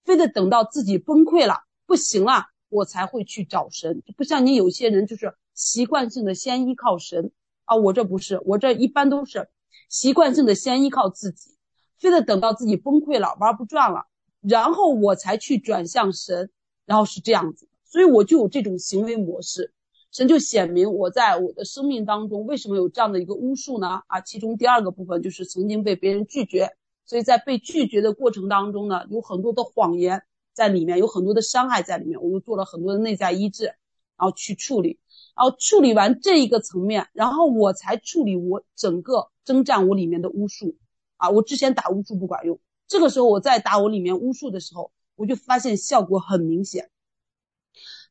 [0.06, 4.02] 非得等到自己崩溃了，不行了，我才会去找神。
[4.18, 7.32] 不像你有些人就是习惯性的先依靠神
[7.68, 9.48] 啊，我这不是，我这一般都是
[9.88, 11.52] 习惯性的先依靠自己，
[12.00, 14.08] 非得等到自己崩溃了，玩不转了，
[14.42, 16.50] 然后我才去转向神。
[16.88, 19.74] 然后是这样子，所以我就有这种行为模式，
[20.10, 24.04] 神就显明我在我的生命当中为什么有这样的一个巫术呢？
[24.08, 33.76] 啊，其中第二个部分就是曾经被别人拒绝，所以在被拒绝的过程当中呢，有很多的谎言在里面，有很多的伤害在里面，我又做了很多的内在医治，然
[34.20, 34.98] 后去处理，
[35.38, 40.76] 然后处理完这一个层面，然后我才处理我整个征战我里面的巫术，
[41.18, 44.92] 啊，我之前打巫术不管用，这个时候我在打我里面巫术的时候。
[45.20, 46.92] 我就发现效果很明显，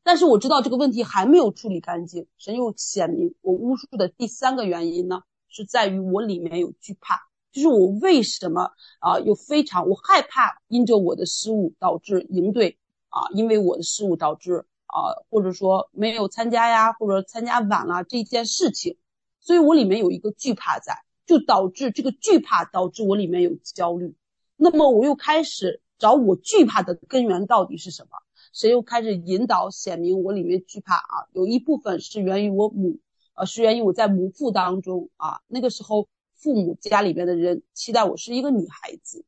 [0.03, 2.27] 但是我知道这个问题还没有处理干净。
[2.37, 7.17] 神又显明我巫术的第三个原因呢，是在于我里面有惧怕，
[7.53, 18.97] 就是我为什么啊，又非常我害怕，因着我的失误导致营队啊，因为我的失误导致啊，或者说没有参加呀，或者参加晚了这件事情，
[19.39, 24.15] 所以我里面有一个惧怕在，就导致这个惧怕导致我里面有焦虑，
[24.55, 25.81] 那么我又开始。
[25.99, 28.09] 找我惧怕的根源到底是什么？
[28.53, 32.99] 谁又开始引导显明我里面惧怕啊，有一部分是源于我母，
[33.33, 39.25] 呃，是源于我在母腹当中啊，那个时候父母家里边的人期待我是一个女孩子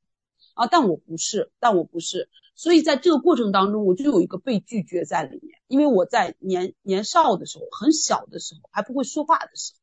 [0.53, 2.30] 啊，但我不是，但我不是，
[2.60, 9.80] 所以在这个过程当中，我就有一个被拒绝在里面，因为我在年年少的时候，很小的时候还不会说话的时候，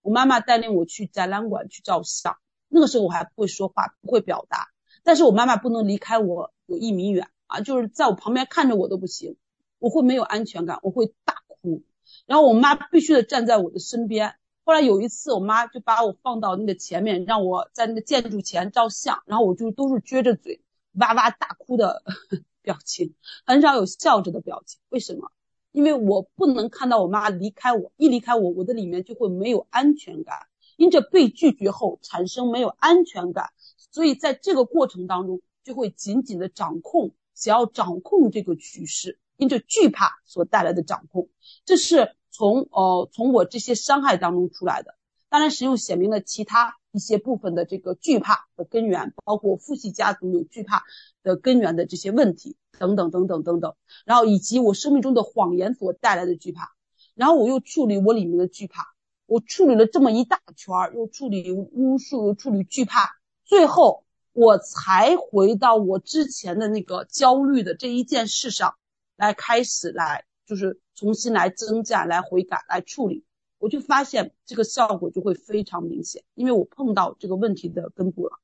[0.00, 2.38] 我妈妈带领我去展览馆去照相，
[2.68, 4.68] 那个时候我还不会说话，不会表达。
[5.04, 9.36] 但是我妈妈不能离开我有一米远啊，就是在我旁边看着我都不行，
[9.78, 11.82] 我会没有安全感，我会大哭，
[12.24, 14.36] 然后我妈必须得站在我的身边。
[14.64, 20.62] 后来有一次，我妈就把我放到那个前面，让我在那个建筑前照相，然后我就都是撅着嘴
[20.96, 22.02] 哇哇大哭的
[22.62, 24.80] 表情，很少有笑着的表情。
[24.88, 25.30] 为什么？
[25.72, 33.50] 因为我不能看到我妈离开我，一离开我，我的里面就会没有安全感，因着被拒绝后产生没有安全感。
[33.90, 41.28] 所以在这个过程当中，就会紧紧的掌控，想要掌控这个局势，因着惧怕所带来的掌控，
[41.66, 44.94] 这是从呃从我这些伤害当中出来的。
[45.28, 50.84] 当然，神又显明了其他一些部分的这个惧怕的根源，包括父系家族有惧怕
[51.22, 53.74] 的根源的这些问题等等等等等等，
[54.04, 56.70] 然后以及我生命中的谎言所带来的惧怕，
[57.14, 58.84] 然后我又处理我里面的惧怕，
[59.26, 63.10] 我处理了这么一大圈儿，又处理巫术，又处理惧怕。
[63.44, 68.74] 最后，我才回到我之前的那个焦虑的这一件事上
[69.16, 73.24] 来，开始来就是重新来征战、来悔改、来处理，
[73.58, 78.38] 我就发现这个效果就会非常明显，因为我碰到这个问题的根部了。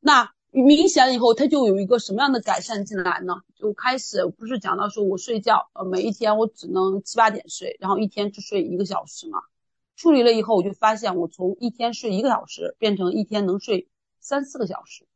[0.00, 3.42] 那明显了以后，它就有一个什么样的改善进来呢？
[3.56, 9.40] 就开始不是讲到说我睡觉，呃，每一天我只能七八点睡，然后一天只睡一个小时嘛。
[9.96, 13.88] 处理了以后，我就发现我从一天睡一个小时变成一天能睡
[14.20, 15.06] 三四个小时，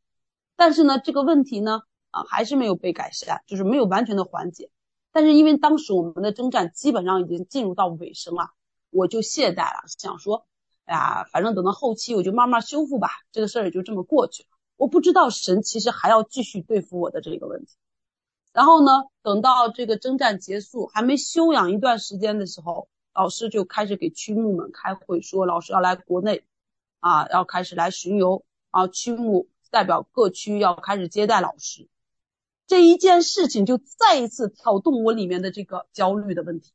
[0.55, 1.81] 但是呢，这个问题呢，
[2.11, 4.69] 啊，还是没有被改善，就是没有完全的缓解。
[5.11, 8.51] 但是因为当时我们的征战基本上已经进入到尾声了，
[8.89, 10.45] 我就懈怠了，想说，
[10.85, 14.49] 哎呀，反正等到后期我就慢慢修复吧，这个事儿也就这么过去了。
[14.77, 17.75] 我不知道神其实还要继续对付我的这个问题。
[18.53, 18.91] 然后呢，
[19.21, 22.87] 等到这个征战结束，还没休养一段时间的时候。
[23.11, 26.45] 老师就开始给区牧们开会，说老师要来国内，
[27.01, 31.89] 啊，要开始来巡游，啊，区牧代表各区要开始接待老师，
[32.69, 36.71] 这一件事情就再一次挑动我里面的这个焦虑的问题。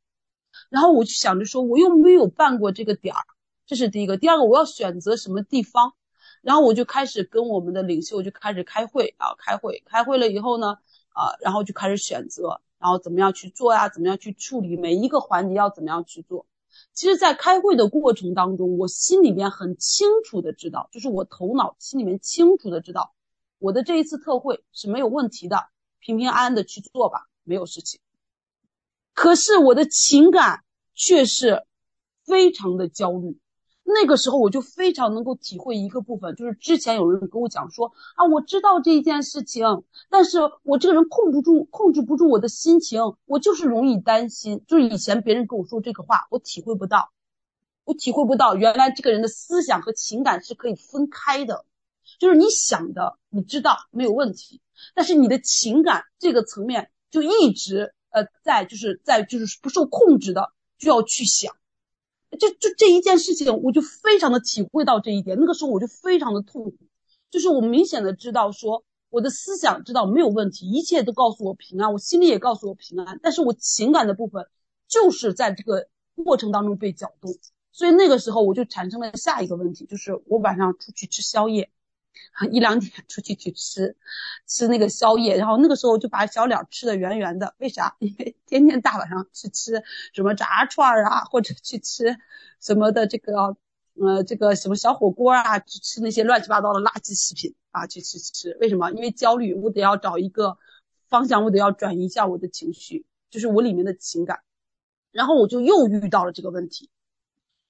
[0.69, 3.23] 然后我就想着说，我又没有办过这个点儿，
[3.65, 4.17] 这是第一个。
[4.17, 5.93] 第二个，我要选择什么地方？
[6.41, 10.79] 然后我就开始跟我们的领袖就开始开会啊，开会，开会了以后呢，
[11.13, 13.87] 啊，然后就开始选择，然后怎么样去做呀？
[13.87, 16.45] 怎么样去处理每一个环节要怎么样去做？
[16.93, 23.13] 其实，在开会的过程当中，我心里面很清楚的知道，就是我头脑心里面清楚的知道，
[23.59, 25.69] 我的这一次特会是没有问题的，
[26.05, 27.99] 平平安安的去做吧，没有事情。
[29.15, 31.65] 可是我的情感却是
[32.23, 33.39] 非常的焦虑。
[33.87, 44.63] 那个时候我就非常能够体会一个部分，就是之前有人跟我讲说啊，我知道这一件事情，但是我这个人控不住，控制不住我的心情，我就是容易担心。
[44.67, 47.11] 就是以前别人跟我说这个话，我体会不到，
[47.83, 51.65] 我体会不到原来这个人的思想和情感是可以分开的，
[52.19, 54.61] 就是你想的你知道没有问题，
[54.93, 61.55] 但是你的情感这个层面就一直呃在就是在就是不受控制的就要去想。
[62.37, 65.37] 就就这一件事情，我就非常的体会到这一点。
[65.39, 66.77] 那个时候我就非常的痛苦，
[67.31, 74.47] 就是我明显的知道说，我的思想知道没有问题，一切都告诉我平安，我心里也告诉我平安，但是我情感的部分
[74.89, 75.87] 就是在这个
[76.25, 77.33] 过程当中被搅动。
[77.71, 81.69] 所以那个时候我就产生了下一个问题，就是我晚上出去吃宵夜。
[82.51, 83.95] 一两点出去去吃，
[84.47, 87.55] 吃那个宵夜，然后那个时候就把小脸吃得圆圆的。
[87.59, 87.95] 为啥？
[87.99, 92.17] 因为 天天大晚上去吃什么炸串啊，或者去吃
[92.59, 93.55] 什么的这个，
[93.93, 98.57] 呃，这个什么小火锅啊，去吃那些乱七八糟的垃圾食品啊，去吃吃。
[98.59, 98.91] 为什么？
[98.91, 100.57] 因为焦虑，我得要找一个
[101.07, 104.41] 方向，我得要转移一下我的情绪，就是我里面的情感。
[105.11, 106.89] 然后我就又遇到了这个问题。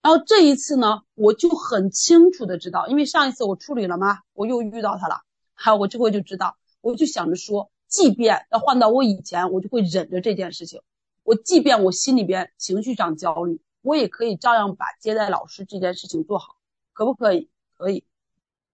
[0.06, 5.24] 然后这一次呢，我就很清楚的知道，因为上一次我处理了嘛，我又遇到他了，
[5.56, 10.84] 好，我这回就知道，我就想着说，即便要换到我以前，我就会忍着这件事情，
[11.24, 16.58] 我即便我心里边情绪上焦虑，我也可以照样把接待老师这件事情做好，
[16.94, 17.50] 可不可以？
[17.76, 18.06] 可以。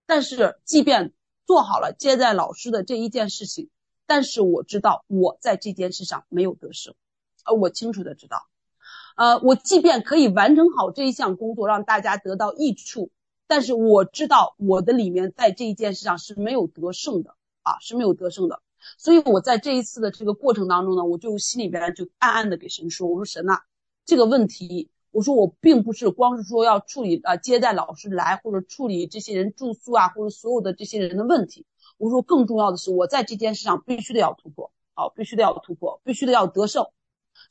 [0.05, 1.13] 但是即便
[1.47, 3.69] 做好了接待老师的这一件事情，
[4.05, 6.93] 但是我知道我在这件事上没有得胜，
[7.45, 8.49] 而，我清楚的知道。
[9.17, 13.11] 呃，我即便可以完成好这一项工作，让大家得到益处，
[13.47, 18.61] 但是我知道我的里面在这一件事上是没有得胜的啊，是没有得胜的。
[18.97, 23.59] 所以我在这一次的这个过程当中呢，我就心里边就暗暗的给神说：“我说神呐，
[24.05, 31.65] 这个问题，我说我并不是光是说要处理啊接待老师来，或者处理这些人住宿啊，或者所有的这些人的问题。
[31.97, 36.85] 我说更重要的是，我在这件事上必须得要突破，好，必须得要突破，必须得要得胜。”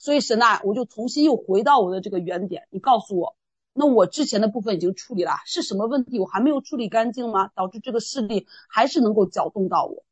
[0.01, 2.66] 所以神呐，我就重新又回到我的这个原点。
[2.70, 3.36] 你告诉我，
[3.74, 7.48] 那我之前的部分已经处理了，是什么问题我还没有处理干净吗？
[7.55, 10.03] 导致这个势力还是能够搅动到我？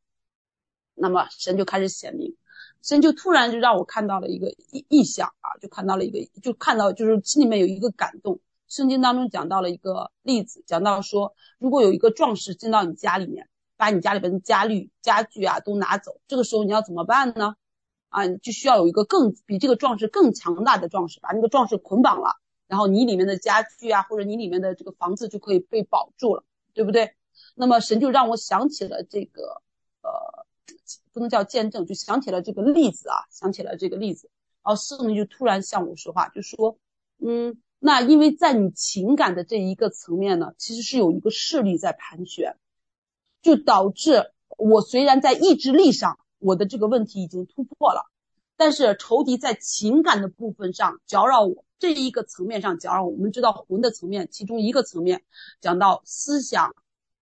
[0.94, 2.36] 那么神就开始显明，
[2.82, 8.40] 神就突然就让我看到了一个异异象啊，就看到了一个，就看到就是心里面有一个感动。
[8.68, 17.56] 圣经当中讲到了一个例子，讲到说，如果有一个壮士进到你家里面，把你家里边的家具家具啊都拿走，这个时候你要怎么办呢？
[18.08, 27.14] 啊，你就需要有一个更比这个壮士更强大的壮士，把那个壮士捆绑了，然后你里面的家具啊，或者你里面的这个房子就可以被保住了，对不对？
[27.54, 29.60] 那么神就让我想起了这个，
[30.00, 30.46] 呃，
[31.12, 34.30] 不能叫见证，就想起了这个例子啊，想起了这个例子。
[34.64, 36.78] 然后圣灵就突然向我说话，就说，
[37.18, 42.56] 嗯，那因为在你情感的这一个层面呢，其实是有一个势力在盘旋，
[43.42, 46.18] 就导致我虽然在意志力上。
[46.38, 48.10] 我的这个问题已经突破了，
[48.56, 53.10] 但是仇敌在情感的部分上搅扰我，这一个层面上搅扰我。
[53.10, 55.22] 我们知道魂的层面，其中一个层面
[55.60, 56.74] 讲到思想、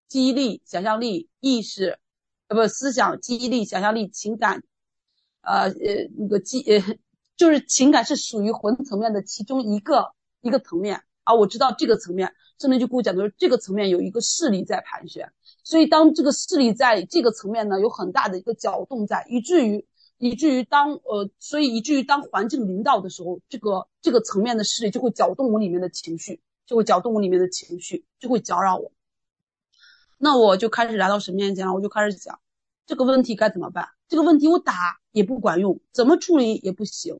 [0.08, 1.98] 记忆力、想象力、意识，
[2.48, 4.62] 呃，不，思想、记忆力、想象力、情感，
[5.42, 6.98] 呃呃，那个记呃，
[7.36, 11.34] 就是情感是属于魂层面的其中一个一个层面啊。
[11.34, 15.32] 我知道这个层面，圣灵就跟我讲的是这个层面有一个势力在盘旋。
[15.64, 19.86] 所以，当这个势力在这个层面呢，有很大的一个搅动在，以至于，
[20.18, 28.92] 以至于当呃，所以以至于当环境领导的时候，这个这个层面的势力就会搅动我里面的情绪，就会搅动我里面的情绪，就会搅扰我。
[30.18, 32.38] 那我就开始来到神面前了，我就开始讲
[32.86, 33.88] 这个问题该怎么办？
[34.06, 34.74] 这个问题我打
[35.12, 37.18] 也不管用，怎么处理也不行。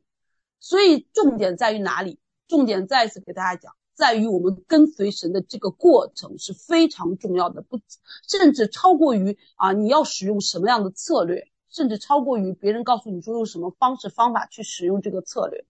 [0.61, 2.19] 所以重点在于哪里？
[2.47, 3.75] 重点再一次给大家讲。
[3.95, 7.81] 在于我们跟随神的这个过程是非常重要的，不，
[8.29, 15.65] 甚至超过于啊，你要使用什么样的策略，甚至超过于别人告诉你说用什么方式方法去使用这个策略。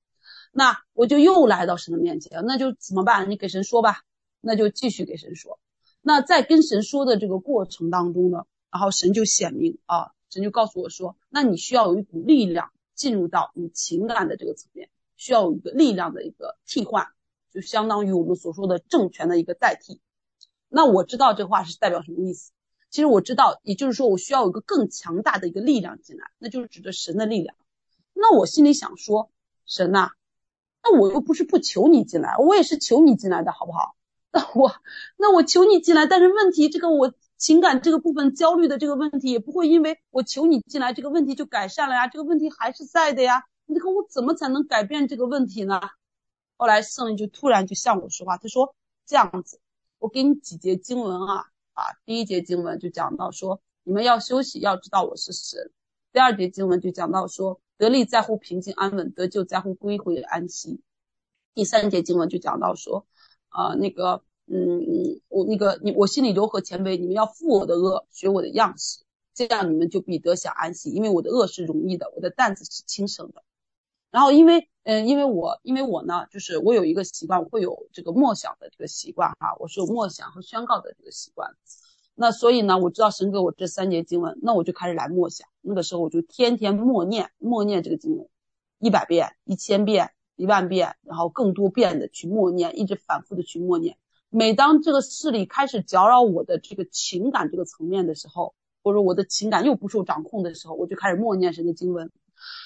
[0.52, 3.30] 那我就又来到神的面前，那就怎么办？
[3.30, 4.02] 你给神说吧，
[4.40, 5.58] 那就继续给神说。
[6.00, 17.08] 那在跟神说的这个过程当中呢，然后神就显明啊，神就告诉我说，那你需要有一股力量进入到你情感的这个层面，需要有一个力量的一个替换。
[17.54, 20.00] 就相当于我们所说的政权的一个代替，
[20.68, 22.50] 那我知道这话是代表什么意思。
[22.90, 27.56] 其实我知道，也就是说，我需要有一个更强大的一个力量进来，那就是指的神的力量。
[28.12, 29.30] 那我心里想说，
[29.66, 30.10] 神呐，
[30.82, 33.94] 那我又不是不求你进来，我也是求你进来的，好不好？
[34.34, 34.74] 那我
[35.16, 43.44] 那我求你进来，但是问题这个我情感这个部分焦虑的这个问题，也不会因为我求你进来，这个问题就改善了呀，这个问题还是在的呀。
[43.66, 45.80] 你看我怎么才能改变这个问题呢？
[46.56, 48.74] 后来圣灵就突然就向我说话，他说
[49.06, 49.60] 这样子，
[49.98, 51.44] 我给你几节经文啊。
[51.74, 55.72] 啊，第一节经文就讲到说，你们要休息，要知道我是神。
[56.12, 60.80] 第二节经文就讲到说，得力在乎平静安稳，得救在乎归回安息。
[61.52, 63.08] 第三节经文就讲到说，
[63.48, 69.00] 啊、那个，嗯，我那个你，我心里柔和谦卑，你们要负我的轭，学我的样式，
[69.34, 73.42] 这样你们就必得享安息，因为我的轭是容易的，我的担子是轻省的。
[74.14, 74.68] 然后因为。
[74.86, 81.50] 嗯，因为我因为我呢，就是我有一个习惯，我会有这个默想的这个习惯哈，我是有默想和宣告的这个习惯。
[82.14, 85.48] 那所以呢，我知道神给我这三节经文，那我就开始来默想。
[85.62, 88.28] 那个时候我就天天默念，默念这个经文，
[88.78, 93.96] 一百遍、一千遍、一万遍，然后更多遍的去默念，一直反复的去默念。
[94.28, 102.12] 每当这个势力开始搅扰我的这个情感这个层面的时候，或者我的情感又不受掌控的时候，我就开始默念神的经文。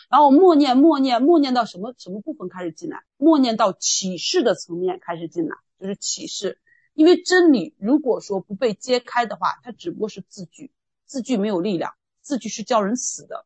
[0.09, 3.03] 然后默念默念默念到什么什么部分开始进来？
[3.17, 6.59] 默念到启示的层面开始进来，就是启示。
[6.95, 10.73] 因为真理如果说不被揭开的话，它只不过是字句，
[11.05, 11.93] 字句没有力量，
[12.23, 13.45] 字句是叫人死的。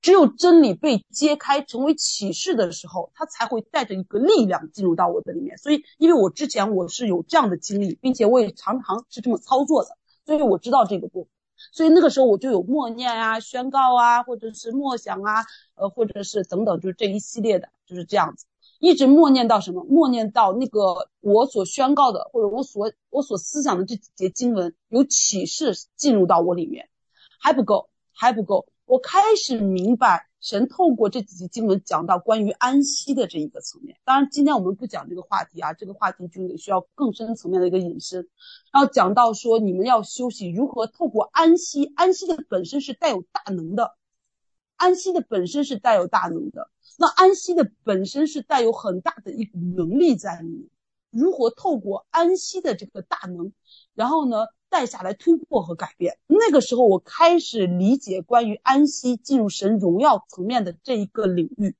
[0.00, 5.56] 只有真理被揭开成为启示的时候，它才会带着一个力量进入到我的里面。
[5.58, 9.96] 所以，因为我之前我是有这样的经历，并且我也常常是这么操作的，
[10.26, 11.30] 所以我知道这个部分。
[11.70, 15.44] 所以那个时候我就有默念啊、宣告啊，或者是默想啊，
[15.74, 18.46] 呃，或者是等等，就是这一系列的，就是这样子，
[18.80, 19.84] 一直默念到什么？
[19.84, 26.88] 默念到那个我所宣告的，或者我所我所思想的这几节经文有启示进入到我里面，
[27.38, 30.28] 还不够，还不够，我开始明白。
[30.44, 38.28] 神透过这几节经文讲到关于安息的这一个层面，当然今天我们不讲这个话题啊，这个话题就得需要更深层面的一个引申。
[38.72, 43.94] 然后讲到说你们要休息，如何透过安息，安息的本身是带有大能的，
[44.74, 46.68] 安息的本身是带有大能的，
[46.98, 50.68] 那安息的本身是带有很大的一股能力在里面，
[51.10, 53.52] 如何透过安息的这个大能，
[53.94, 56.18] 然后呢，带下来突破和改变。
[56.26, 61.76] 那个时候，我开始理解关于安息进入神荣耀层面的这一个领域。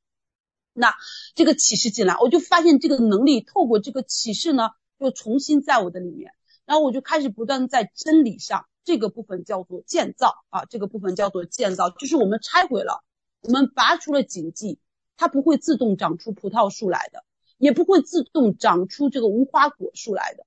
[0.74, 0.94] 那
[1.34, 6.32] 这个启示进来，我就发现这个能力透过这个启示呢，又重新在我的里面。
[6.64, 13.02] 然后我就开始不断在真理上这个部分叫做建造啊，这个部分叫做建造，就是我们拆毁了，
[13.42, 14.78] 我们拔除了荆棘，
[15.16, 17.24] 它不会自动长出葡萄树来的，
[17.58, 20.46] 也不会自动长出这个无花果树来的。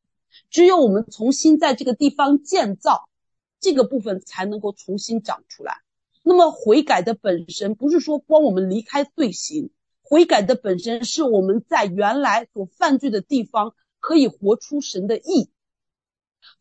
[0.50, 3.10] 只有我们重新在这个地方建造，
[3.60, 5.78] 这个部分才能够重新长出来。
[6.24, 9.70] 那么悔改的本身不是说光我们离开罪行，
[10.02, 15.52] 悔改的本身是我们在原来所犯罪的地方可以活出神的意。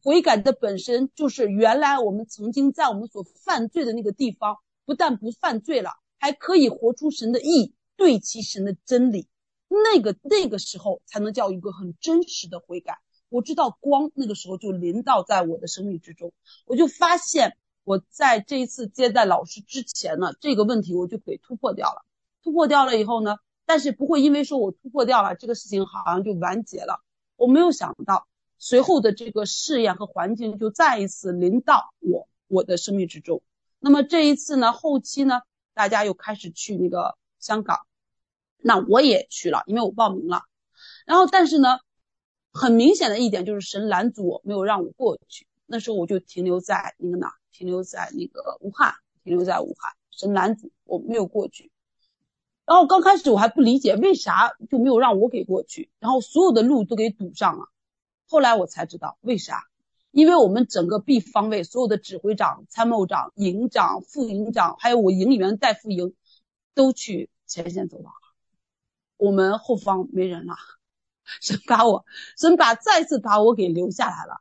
[0.02, 9.28] 悔改的本身就是原来我们曾经在我们所犯罪的那个地方，不但不犯罪了，还可以活出神的意，对齐神的真理。
[9.68, 12.98] 那个那个时候才能叫一个很真实的悔改。
[13.34, 16.32] 我知道光那个时候就临到在我的生命之中，
[16.66, 22.04] 我就发现我在这一次接待老师之前呢，这个问题我就给突破掉了。
[22.44, 27.02] 突破掉了以后呢，但是不会因为说我突破掉了这个事情好像就完结了。
[27.34, 33.42] 我没有想到随后的这个试验和环境就再一次临到我我的生命之中。
[33.80, 35.40] 那么这一次呢，后期呢，
[35.74, 37.80] 大家又开始去那个香港，
[38.58, 40.42] 那我也去了，因为我报名了。
[41.04, 41.80] 然后但是呢。
[42.54, 45.48] 很明显的一点就是神拦阻我，没有让我过去。
[45.66, 48.94] 那时候我就停留在那个哪，停留在那个武汉，
[49.24, 49.92] 停留在武汉。
[50.12, 51.72] 神拦阻我没有过去。
[52.64, 57.66] 然后刚开始我还不理解为啥就没有让我给过去，然后所有的路都给堵上了。
[58.26, 59.64] 后来我才知道为啥，
[60.12, 66.14] 因为我们整个 B 方位所有的指挥长、参谋长、营长、副营长，还有我营里面的带副营，
[66.72, 68.10] 都去前线走了，
[69.16, 70.54] 我们后方没人了。
[71.40, 72.04] 神把我，
[72.38, 74.40] 神把再次把我给留下来了，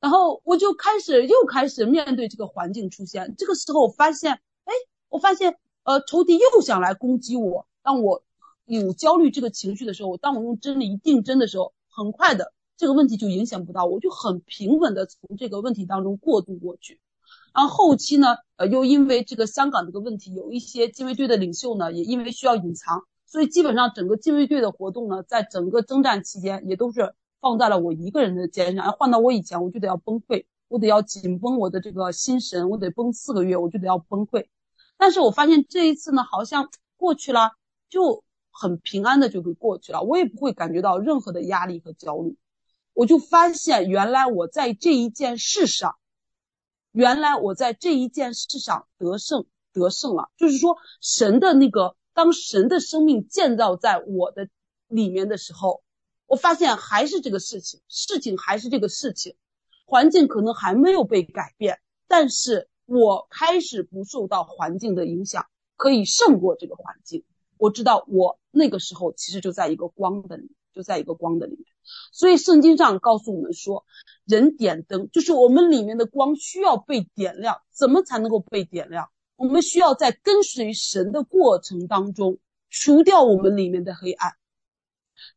[0.00, 3.34] 然后我就开始又开始面对这个环境出现。
[3.36, 4.72] 这个时候我发现，哎，
[5.08, 7.66] 我发现，呃，仇敌又想来攻击我。
[7.82, 8.22] 当我
[8.64, 17.00] 有焦虑这个情绪的时候，当我用真理一定真的时候，很快的这个问题就影响不到我，就很平稳的从这个问题当中过渡过去。
[17.54, 23.04] 然后后期呢，呃，又因为这个香港这个问题，有一些禁卫队的领袖呢，也因为需要隐藏。
[23.28, 28.86] 所以基本上整个禁卫队的活动呢，在整个征战期间也都是放在了我一个人的肩上。
[28.86, 34.46] 要换到我以前，我就得要崩溃，我得要紧绷我的这个心神，我得绷四个月，我就得要崩溃。
[34.96, 37.52] 但是我发现这一次呢，好像过去了，
[37.90, 42.36] 就很平安的就给过去了，我也不会感觉到任何的压力和焦虑。
[42.94, 45.96] 我就发现，原来我在这一件事上，
[46.92, 50.30] 原来我在这一件事上得胜，得胜了。
[50.36, 54.48] 就是说，神的那个，当神的生命建造在我的
[54.88, 55.84] 里面的时候。
[56.26, 59.36] 我发现还是这个事情，事情还是这个事情，
[59.86, 65.46] 环境可能还没有被改变，但是我开始不受到环境的影响，
[65.76, 67.24] 可以胜过这个环境。
[67.56, 71.64] 我知道我那个时候其实就在一个光的里，就在一个光的里面。
[72.12, 73.86] 所以圣经上告诉我们说，
[74.26, 77.62] 人点灯，就是我们里面的光需要被点亮。
[77.72, 79.08] 怎么才能够被点亮？
[79.38, 84.32] 我们需要在跟随神的过程当中，除掉我们里面的黑暗。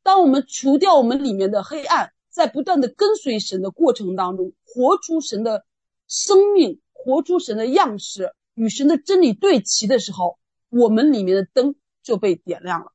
[0.02, 5.66] 当我们除掉我们里面的黑暗，在不断的跟随神的过程当中，活出神的
[6.08, 10.40] 生命，活出神的样式，与神的真理对齐的时候，
[10.70, 12.94] 我们里面的灯就被点亮了。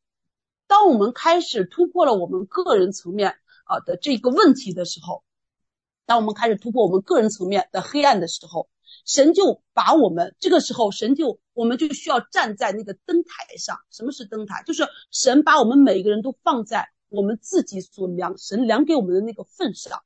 [0.66, 5.22] 当我们开始突破了我们个人层面啊的这个问题的时候，
[6.04, 8.68] 当我们开始突破我们个人层面的黑暗的时候，
[9.06, 13.78] 神就把我们这个时候，神就我们就需要站在那个灯台上。
[13.90, 14.64] 什么是灯台？
[14.66, 20.02] 就是神把我们每一个人都放在我们自己所量神量给我们的那个份上。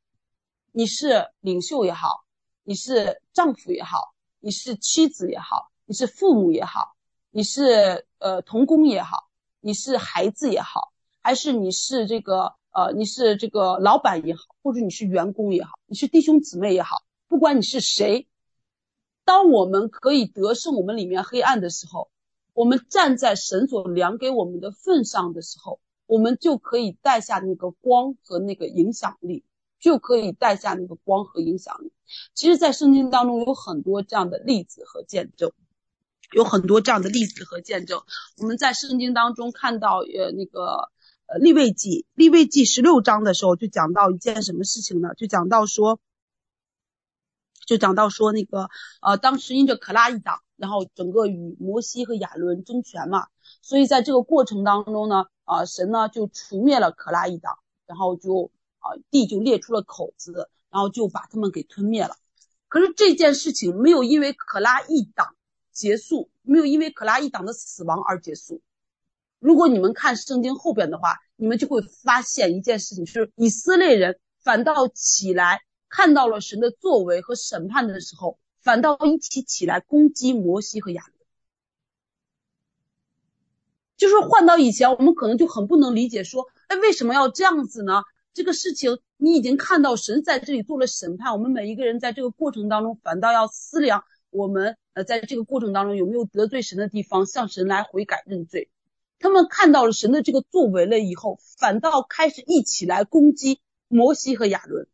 [0.71, 2.25] 你是领袖也好，
[2.63, 6.95] 你是丈夫也好，你是妻子也好，你是父母也好，
[7.31, 9.31] 你是呃童工也好，
[9.61, 10.93] 你是孩子也好，
[11.23, 18.27] 还是你是这个呃你是这个老板也好，或者你是员工也好，你是弟兄姊妹也好，不管你是谁。
[19.31, 22.11] 当我们可以得胜我们里面黑暗的时候，
[22.53, 29.45] 我们站在神所量给我们的份上的时候，我们就可以带下那个光和那个影响力，
[29.79, 31.93] 就可以带下那个光和影响力。
[32.35, 35.53] 其实，在圣经当中有很多这样的例子和见证，
[36.33, 38.03] 有很多这样的例子和见证。
[38.39, 40.91] 我们在圣经当中看到，呃，那个
[41.27, 45.15] 呃利未记，利未记十六章的时候就讲到一件什么事情呢？
[45.17, 46.01] 就讲到说。
[47.67, 48.69] 就讲到说那个，
[49.01, 53.27] 呃，当时因着可拉一党，然后整个与摩西和亚伦争权嘛，
[53.63, 62.17] 所以在这个过程当中呢，啊、神呢就除灭了可拉一党，然后就啊、地就裂出了口子，然后就把他们给吞灭了。
[62.69, 65.35] 可是这件事情没有因为可拉一党
[65.71, 68.63] 结束，没有因为可拉一党的死亡而结束。
[69.39, 75.61] 如果你们看圣经后边的话，你们就会发现一件事情，就是以色列人反倒起来。
[75.91, 81.15] 看到了神的作为和审判的时候，反倒一起起来攻击摩西和亚伦。
[83.97, 88.03] 就是换到以前，我们可能就很不能理解，说，哎，为什么要这样子呢？
[88.33, 98.71] 这个事情你已经看到神在这里做了审判，我们每一个人在这个过程当中，反倒要思量我们呃，在这个过程当中有没有得罪神的地方，向神来悔改认罪。
[99.19, 104.87] 他们看到了神的这个作为了以后，反倒开始一起来攻击摩西和亚伦。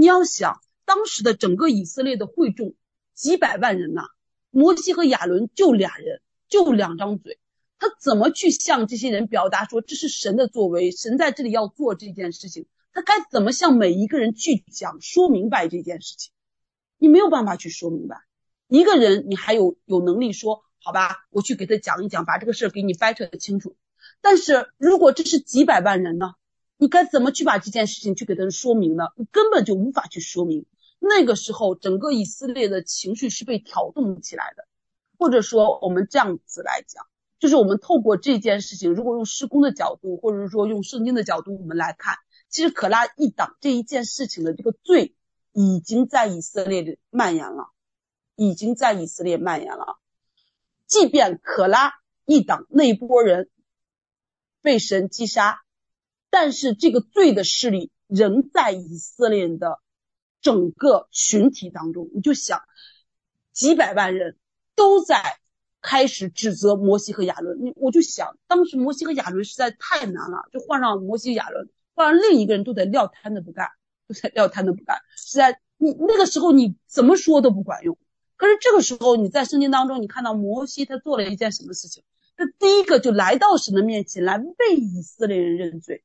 [0.00, 2.72] 你要想当时的整个以色列的会众
[3.12, 4.04] 几百万人呐，
[4.48, 7.38] 摩西和亚伦就俩人，就两张嘴，
[7.78, 16.32] 他怎么去向这些人表达说这是神的作为，神在这里要做这件事情，他该怎么向每一个人去讲说明白这件事情？
[16.96, 18.22] 你没有办法去说明白，
[18.68, 23.76] 一个人你还有有能力说好吧，我去给他讲一讲，把这个事儿给你掰扯的清楚，
[24.22, 26.32] 但是如果这是几百万人呢？
[26.80, 29.08] 你该怎么去把这件事情去给他们说明呢？
[29.16, 30.64] 你根本就无法去说明。
[30.98, 34.66] 那个时候，整个以色列的情绪是被挑动起来的，
[35.18, 37.06] 或者说，我们这样子来讲，
[37.38, 42.16] 就是我们透过这件事情，如果用施工的角度，或者是说用圣经的角度，我们来看，
[42.48, 45.14] 其实可拉一党这一件事情的这个罪，
[45.52, 47.68] 已经在以色列里蔓延了，
[48.36, 49.98] 已经在以色列蔓延了。
[50.86, 51.92] 即便可拉
[52.24, 53.50] 一党那一波人
[54.62, 55.60] 被神击杀。
[56.30, 59.78] 但是这个罪的势力仍在以色列的
[60.40, 62.62] 整个群体当中，你就想，
[63.52, 64.36] 几百万人
[64.74, 65.22] 都在
[65.82, 67.58] 开始指责摩西和亚伦。
[67.62, 73.66] 你我就想，当时摩西和亚伦实在太难了，就换上摩西亚伦，换上另一个人都得撂摊子不干，
[74.06, 74.96] 都得撂摊子不干。
[75.16, 77.98] 实在你那个时候你怎么说都不管用。
[78.36, 82.04] 可是这个时候你在圣经当中，你看到摩西他做了一件什么事情？
[82.36, 86.02] 他第一个就来到神的面前来为以色列人认罪。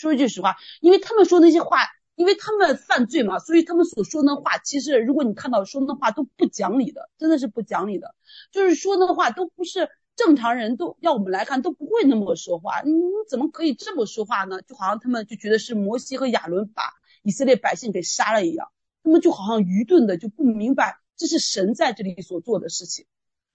[0.00, 1.76] 说一句实话，因为他们说那些话，
[2.14, 8.14] 因为他们犯罪嘛，所以他们所说的话，其实如果你看到说的话都不讲理的，真的是不讲理的，
[8.50, 12.92] 就是说的话都不是正常人都要我们来看都不会那么说话，你
[13.28, 14.62] 怎么可以这么说话呢？
[14.62, 16.84] 就好像他们就觉得是摩西和亚伦把
[17.22, 18.68] 以色列百姓给杀了一样，
[19.04, 23.04] 他们就好像愚钝的就不明白这是神在这里所做的事情。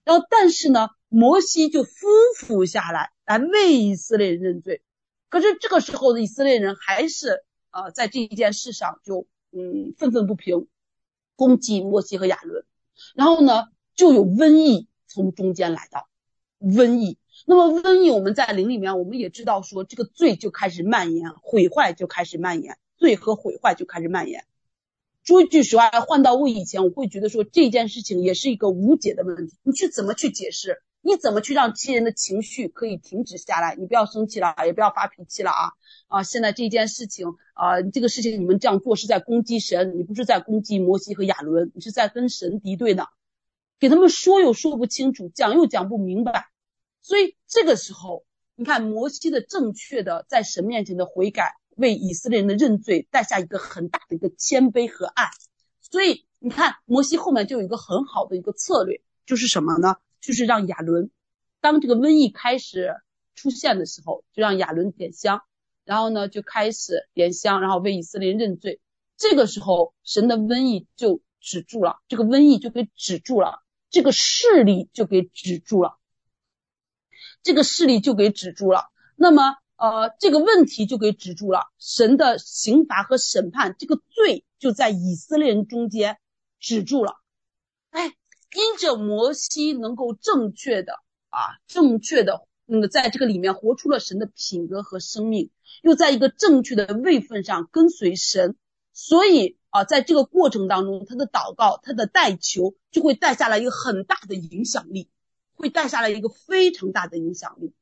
[0.03, 1.89] 然后，但是呢，摩西就匍
[2.37, 4.83] 匐下来来为以色列人认罪。
[5.29, 10.67] 可是这个时候的以色列人还是呃在这一件事上就嗯愤愤不平，
[11.35, 12.63] 攻击摩西和亚伦。
[13.13, 13.65] 然后呢，
[13.95, 16.07] 就有瘟疫从中间来到，
[16.61, 17.17] 瘟疫。
[17.45, 24.45] 那么瘟疫，我们在灵里面，我们也知道说，这个罪就开始蔓延，毁坏就开始蔓延，罪和毁坏就开始蔓延。
[25.23, 29.57] 说句实话，换到我以前，我会觉得说这件事情也是一个无解的问题。
[29.63, 30.81] 你去怎么去解释？
[31.07, 33.75] 你怎么去让亲人的情绪可以停止下来？
[33.75, 35.69] 你不要生气了，也不要发脾气了啊！
[36.07, 43.07] 啊，现在这件事情啊，这个事情你们这样做是在攻击神，你不是在攻击摩西和亚伦，你是在跟神敌对的。
[43.79, 46.47] 给他们说又说不清楚，讲又讲不明白。
[47.03, 48.25] 所以这个时候，
[48.55, 55.29] 你看摩西的正确的在神面前的悔改，为以色列人的认罪带下一个很大的一个谦卑和爱。
[55.81, 59.97] 所以你看摩西后面就有一个很好的一个策略，就是什么呢？
[60.25, 61.11] 就是让亚伦，
[61.61, 62.95] 当这个瘟疫开始
[63.35, 65.43] 出现的时候，就让亚伦点香，
[65.83, 68.81] 然后呢就开始点香，然后为以色列人认罪。
[69.17, 73.61] 这个时候，神的瘟疫就止住了，这个瘟疫就给止住了，
[73.91, 75.99] 这个势力就给止住了。
[77.43, 81.71] 这个势力就给止住了，那么呃，这个问题就给止住了。
[81.77, 86.17] 神的刑罚和审判，这个罪就在以色列人中间
[86.59, 87.13] 止住了。
[87.91, 88.15] 哎，
[88.55, 90.93] 因着摩西能够正确的
[91.29, 95.51] 啊，正确的那个在这个里面活出了神的品格和生命，
[95.83, 98.55] 又在一个正确的位分上跟随神，
[98.93, 105.09] 所以啊，在这个过程当中，他的祷告，他的代求就会带下来一个很大的影响力。
[105.57, 107.73] 会带下来一个非常大的影响力。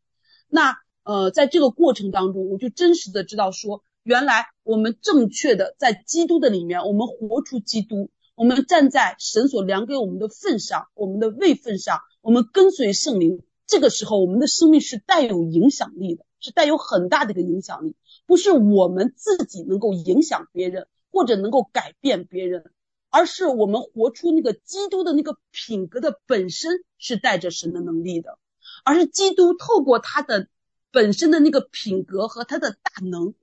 [0.48, 13.44] 那呃，在这个过程当中，我就真实的知道说，原来我们正确的在基督的里面，我们活出基督，我们站在神所量给我们的份上，我们的位份上，我们跟随圣灵。
[13.66, 22.72] 这个时候，我们的生命是带有影响力的，是带有很大的一个影响力，不是我们自己能够影响别人，或者能够改变别人。
[23.10, 28.40] 而是我们活出那个基督的那个品格的本身是带着神的能力的，
[28.84, 30.48] 而是基督透过他的
[30.92, 33.36] 本身的那个品格和他的大能，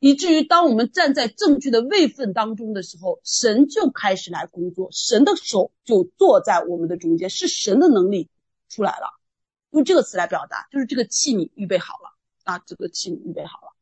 [0.00, 8.28] 以至于当我们站在正确的位分当中的时候，神就开始来工作，神的手就坐在我们的中间，是神的能力
[8.68, 9.18] 出来了。
[9.70, 13.74] 用这个词来表达，就是这个器皿预备好了啊，这个器皿预备好了。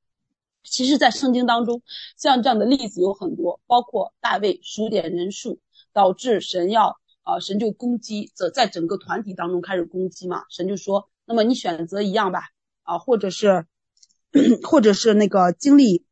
[0.64, 1.82] 其实，在圣经当中，
[2.16, 5.60] 像这样的例子有很多，包括大卫数点人数，
[5.92, 10.42] 导致神要啊，神就攻击，则在整个团体当中开始攻击嘛。
[10.48, 12.48] 神就说：“那么你选择一样吧，
[12.82, 13.66] 啊，或者是，
[14.66, 16.05] 或者是那个经历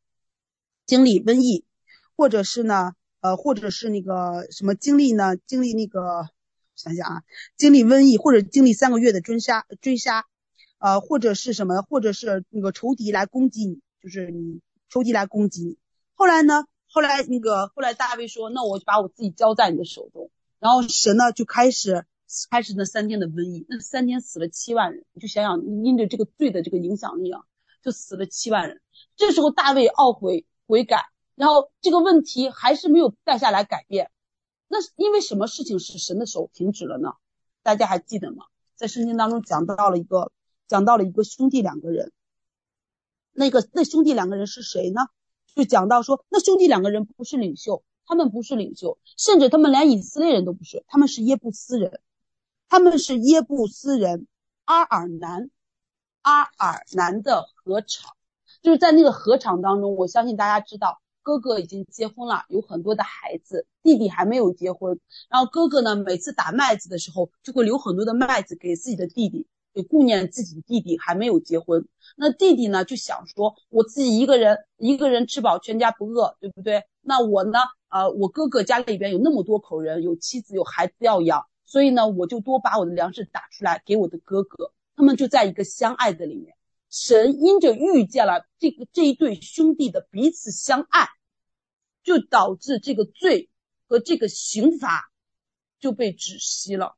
[0.87, 1.65] 经历瘟疫，
[2.17, 5.37] 或者是呢，呃，或者是那个什么经历呢？
[5.37, 6.29] 经历那个
[6.77, 7.23] 想想啊，
[7.57, 10.25] 经历瘟疫，或者经历三个月的追杀追杀，
[10.79, 14.61] 呃，或者是什么，或者是那个仇敌来攻击你。”就是你
[14.91, 15.79] 仇敌来攻击你，
[16.15, 16.67] 后来呢？
[16.93, 20.31] 后来那个后来大卫说：“那我就把我自己交在你的手中。”
[20.61, 22.05] 然后神呢就开始
[22.51, 25.05] 开始那三天的瘟疫，那三天死了七万人。
[25.15, 27.41] 你就想想，因着这个罪的这个影响力啊，
[27.83, 28.81] 就死了七万人。
[29.17, 31.05] 这时候大卫懊悔悔改，
[31.35, 34.11] 然后这个问题还是没有带下来改变。
[34.69, 37.13] 那因为什么事情使神的手停止了呢？
[37.63, 38.47] 大家还记得吗？
[38.75, 40.33] 在圣经当中讲到了一个
[40.67, 42.13] 讲到了一个兄弟两个人。
[43.33, 45.01] 那个那兄弟两个人是谁呢？
[45.55, 52.01] 就讲到说，那兄弟两个人不是领袖，他们不是领袖，甚至他们连以色列人都不是，他们是耶布斯人，
[52.69, 54.27] 他们是耶布斯人
[54.65, 55.51] 阿尔南，
[56.23, 58.17] 阿尔南的禾场，
[58.65, 69.47] 就是在那个禾场当中，我相信大家知道，哥哥已经结婚了，有很多的孩子，弟弟还没有结婚，然后哥哥呢，每次打麦子的时候，就会留很多的麦子给自己的弟弟。
[69.75, 71.85] 也顾念自己的弟弟还没有结婚，
[72.17, 76.85] 那弟弟呢就想说，我自己一个人一个人吃饱全家不饿，对不对？
[77.03, 77.59] 那我呢，
[77.89, 84.71] 呃，我哥哥家里边有那么多口人，有妻子有孩子要养，所以呢，我就多把我的粮食打出来给我的哥哥。
[84.95, 86.55] 他们就在一个相爱的里面，
[86.97, 91.09] 神因着遇见了这个这一对兄弟的彼此相爱，
[92.05, 93.51] 就导致这个罪
[93.89, 95.11] 和这个刑罚
[95.81, 96.95] 就被止息了。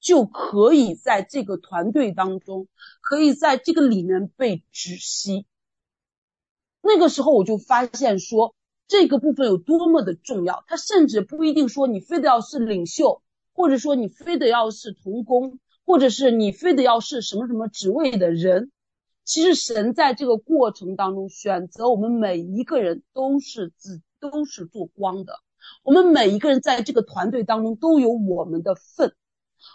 [0.00, 2.68] 就可以在这个团队当中，
[3.02, 5.44] 可以在这个里面被止息。
[6.80, 8.54] 那个时候我就发现说，
[8.86, 10.64] 这个部分有多么的重要。
[10.66, 13.22] 他甚至不一定说你非得要是领袖，
[13.52, 15.58] 或者说你非得要是同工，
[15.88, 18.70] 或者是你非得要是什么什么职位的人。
[19.24, 25.40] 其实神在这个过程当中选择我们每一个人都是自都是做光的。
[25.82, 29.14] 我们每一个人在这个团队当中都有我们的份，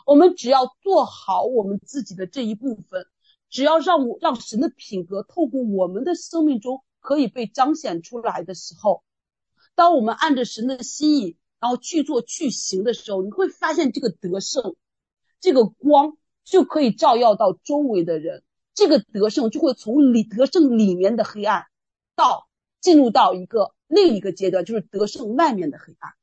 [0.05, 3.07] 我们只要做好我们自己的这一部分，
[3.49, 9.03] 只要让我让神的品格透过我们的生命中可以被彰显出来的时候，
[9.73, 14.75] 当我们按着神的心意，然后去做去行的时候，你会发现这个得胜，
[15.43, 16.15] 这个光
[16.45, 18.43] 就可以照耀到周围的人，
[18.73, 21.65] 这个得胜就会从里得胜里面的黑暗，
[22.15, 22.47] 到
[22.79, 26.13] 进入到一个另一个阶段，就是得胜外面的黑暗，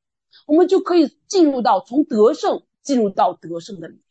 [0.47, 4.05] 我们就可以进入到从得胜进入到得胜的里面，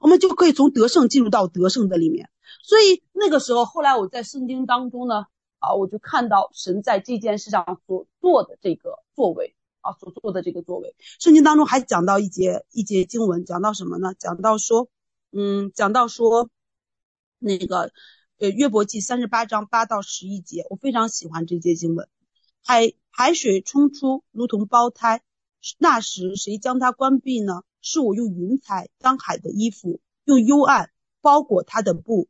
[0.00, 2.30] 我们就可以从得胜进入到得胜的里面。
[2.62, 5.26] 所以那个时候，后来我在圣经当中呢。
[5.62, 10.94] 啊，我就看到神在这件事上所做的这个作为啊，所做的这个作为。
[11.18, 14.14] 圣经当中还讲到一节一节经文，讲到什么呢？
[14.18, 14.88] 讲到说，
[15.32, 16.50] 嗯，讲到说，
[17.38, 17.92] 那个
[18.38, 22.08] 呃约伯记三十八章八到十一节，我非常喜欢这节经文。
[22.64, 25.22] 海海水冲出，如同胞胎，
[25.78, 27.62] 那时谁将它关闭呢？
[27.80, 30.90] 是我用云彩当海的衣服，用幽暗
[31.20, 32.28] 包裹它的布。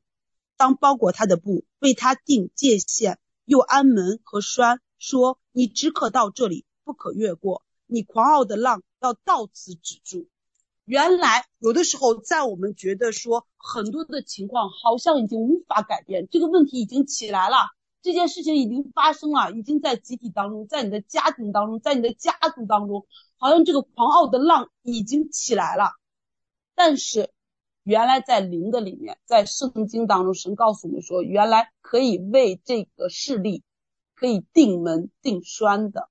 [0.56, 7.62] 当包裹他的布，为他定界限，又安门和栓，说：“你只可到这里，不可越过。
[7.86, 10.26] 你狂傲的浪要到此止住。”
[10.84, 17.56] 原来有的时候，在我们觉得说很多的情况好像已经无法改变，这个问题已经起来了，
[18.02, 23.06] 这件事情已经发生了，已经在集体当中，在你的家庭当中，在你的家族当中，
[23.36, 25.92] 好像这个狂傲的浪已经起来了，
[26.74, 27.30] 但是。
[27.82, 33.64] 原来在灵的里面，在圣经当中，神告诉我们说，原来可以为这个势力，
[34.14, 36.10] 可以定门定栓的，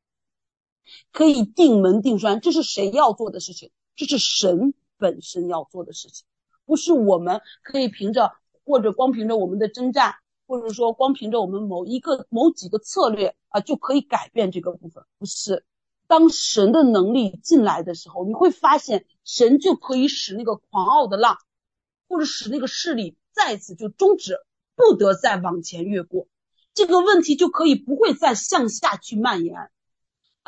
[1.12, 3.72] 可以定门定栓，这是谁要做的事情？
[3.96, 6.26] 这是神本身要做的事情，
[6.66, 8.32] 不是我们可以凭着
[8.66, 10.16] 或者光凭着我们的征战，
[10.48, 15.66] 或者说光凭着我们某一个某几个策略啊就可以改变这个部分，不是。
[16.08, 21.38] 当神的能力进来的时候，你会发现神就可以使那个狂傲的浪。
[22.12, 24.40] 或者使那个势力再次就终止，
[24.76, 26.28] 不得再往前越过，
[26.74, 29.70] 这个问题就可以不会再向下去蔓延，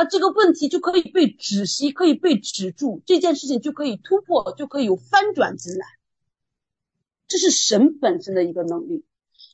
[0.01, 5.85] 啊，这个问题就可以被止息，可以被止住，这件事情就可以突破，就可以有翻转进来。
[7.27, 9.05] 这是神本身的一个能力，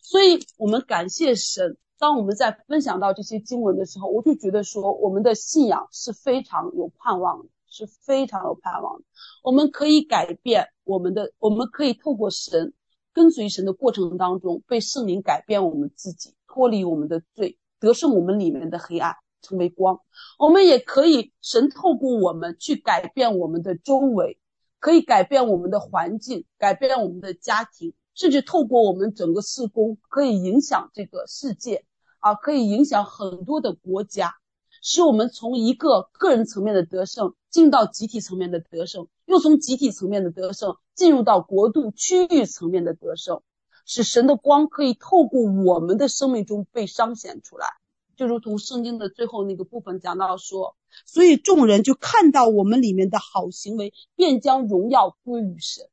[0.02, 1.78] 所以我们感谢神。
[2.00, 7.50] 当我们在分享到这些经文的时候，我就觉得说，我们的信仰是非常有盼望的。
[7.70, 9.04] 是非常有盼望的。
[9.44, 12.74] 我们可以改变我们的，我们可以透过神
[13.14, 20.02] 跟随神的过程当中，被圣灵改变我们自己，脱离我们的罪，得胜我们里面的黑暗，成为光。
[20.40, 24.40] 我们也可以神透过我们去改变我们的周围，
[24.80, 31.86] 可以改变我们的环境，改变我们的家庭，甚至透过我们整个事工，可以影响这个世界
[32.20, 34.36] 啊，可以影响很多的国家。
[34.80, 43.42] 使我们从一个个人层面的得胜进到集体层面的得胜，又从集体层面的得胜进入到国度区域层面的得胜，
[43.86, 47.68] 使神的光可以透过我们的生命中被彰显出来，
[48.18, 50.76] 就如同圣经的最后那个部分讲到说，
[51.06, 55.88] 所以众人就看到我们里面的好行为，便将荣耀归于神，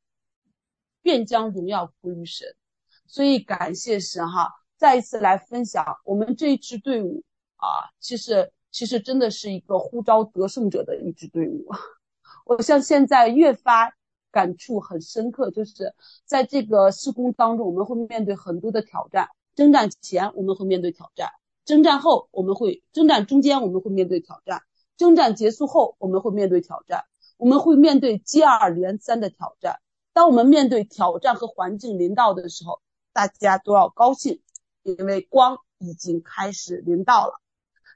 [1.01, 2.47] 便将荣耀归于神。
[3.07, 7.23] 所以感谢神哈，再一次来分享我们这一支队伍
[7.55, 8.51] 啊，其实。
[8.71, 11.65] 其实真的是一个呼召得胜者的一支队伍，
[12.45, 13.95] 我像现在越发
[14.31, 15.95] 感触很深刻，就是
[16.25, 19.29] 在这个事工当中，我们会面对很多的挑战。
[19.55, 21.29] 征战前我们会面对挑战，
[21.65, 24.61] 征战后我们会征战中间我们会面对挑战，
[24.97, 27.05] 征战结束后我们会面对挑战，
[27.37, 29.79] 我们会面对接二连三的挑战。
[30.13, 32.79] 当我们面对挑战和环境临到的时候，
[33.11, 34.41] 大家都要高兴，
[34.83, 37.41] 因为光已经开始临到了。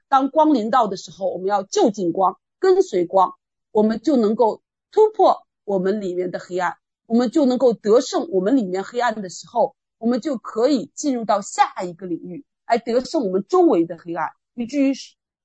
[0.08, 3.34] 当光临到的时候，我们要就近光，跟随光，
[3.70, 4.60] 我们就能够
[4.90, 6.76] 突破我们里面的黑暗，
[7.06, 14.92] 我们就能够得胜我们里面黑暗的时候，我们就可以进入到下一个领域，来得胜我们周围的黑暗，以至于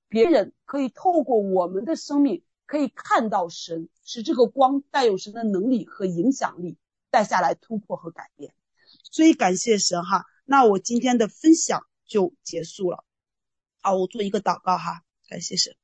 [0.08, 6.78] 别人可以透过我们的生命可以看到神，使这个光带有神的能力和影响力
[7.10, 8.54] 带下来突破和改变。
[9.02, 13.04] 所以感谢神哈，那我今天的分享就结束了。
[13.82, 15.74] 好，我做一个祷告哈，感谢神。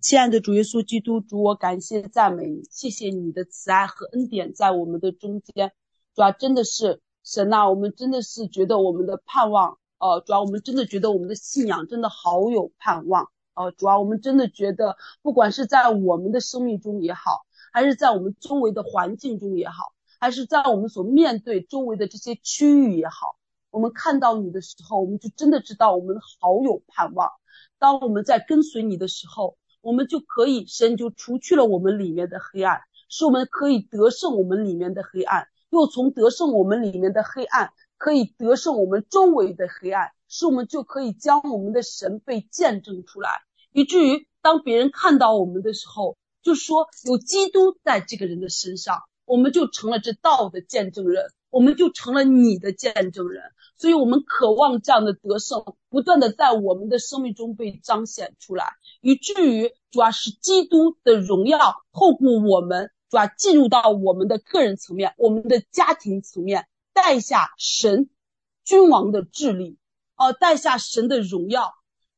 [0.00, 5.72] 亲爱的主耶稣基督，主我感谢赞美你，谢谢你的慈爱和恩典在我们的中间。
[6.14, 23.36] 主要真的是神呐，我们真的是觉得我们的盼望，呃，主要我们真的觉得我们的信仰真的好有盼望，呃，主要我们真的觉得，不管是在我们的生命中也好，还是在我们周围的环境中也好，还是在我们所面对周围的这些区域也好。
[23.70, 27.30] 我们看到你的时候，我们就真的知道我们好有盼望。
[27.78, 43.40] 当我们在跟随你的时候，我们就可以，神就除去了我们里面的黑暗，使我们可以得胜我们里面的黑暗，又从得胜我们里面的黑暗，可以得胜我们周围的黑暗，使我们就可以将我们的神被见证出来，
[43.72, 53.42] 以至于当别人看到我们的时候，就说有基督在这个人的身上，我们就成了这道的见证人，我们就成了你的见证人。
[53.78, 58.66] 所以，我们渴望这样的得胜，不断的在我们的生命中被彰显出来，
[59.00, 61.58] 以至于主要是基督的荣耀
[61.92, 66.66] 透过我们，主要进入到我们的个人层面、我们的家庭层面。
[66.94, 68.10] 带下神
[68.64, 69.78] 君王的治理，
[70.16, 71.72] 呃，带下神的荣耀，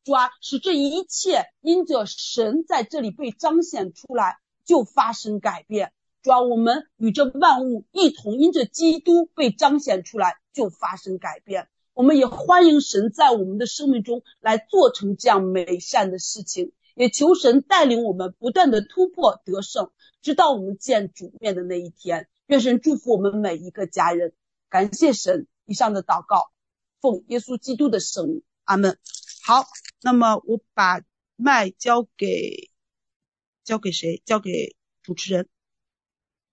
[0.05, 5.93] 主啊，使这一切因着神在这里被彰显出来，就发生改变。
[6.23, 11.69] 主啊，我们与这万物一同因着基督被彰显出来，就发生改变。
[11.93, 19.93] 我们也欢迎神在我们的生命中来做成这样美善的事情，也求神带领我们不断的突破得胜，
[20.25, 22.29] 直到我们见主面的那一天。
[22.47, 24.33] 愿神祝福我们每一个家人。
[24.71, 26.51] 感谢神，以上的祷告，
[26.99, 28.99] 奉耶稣基督的圣名，阿门。
[29.45, 29.67] 好，
[30.01, 31.03] 那么我把
[31.37, 32.71] 麦交给
[33.65, 34.23] 交给谁？
[34.25, 35.49] 交给主持人。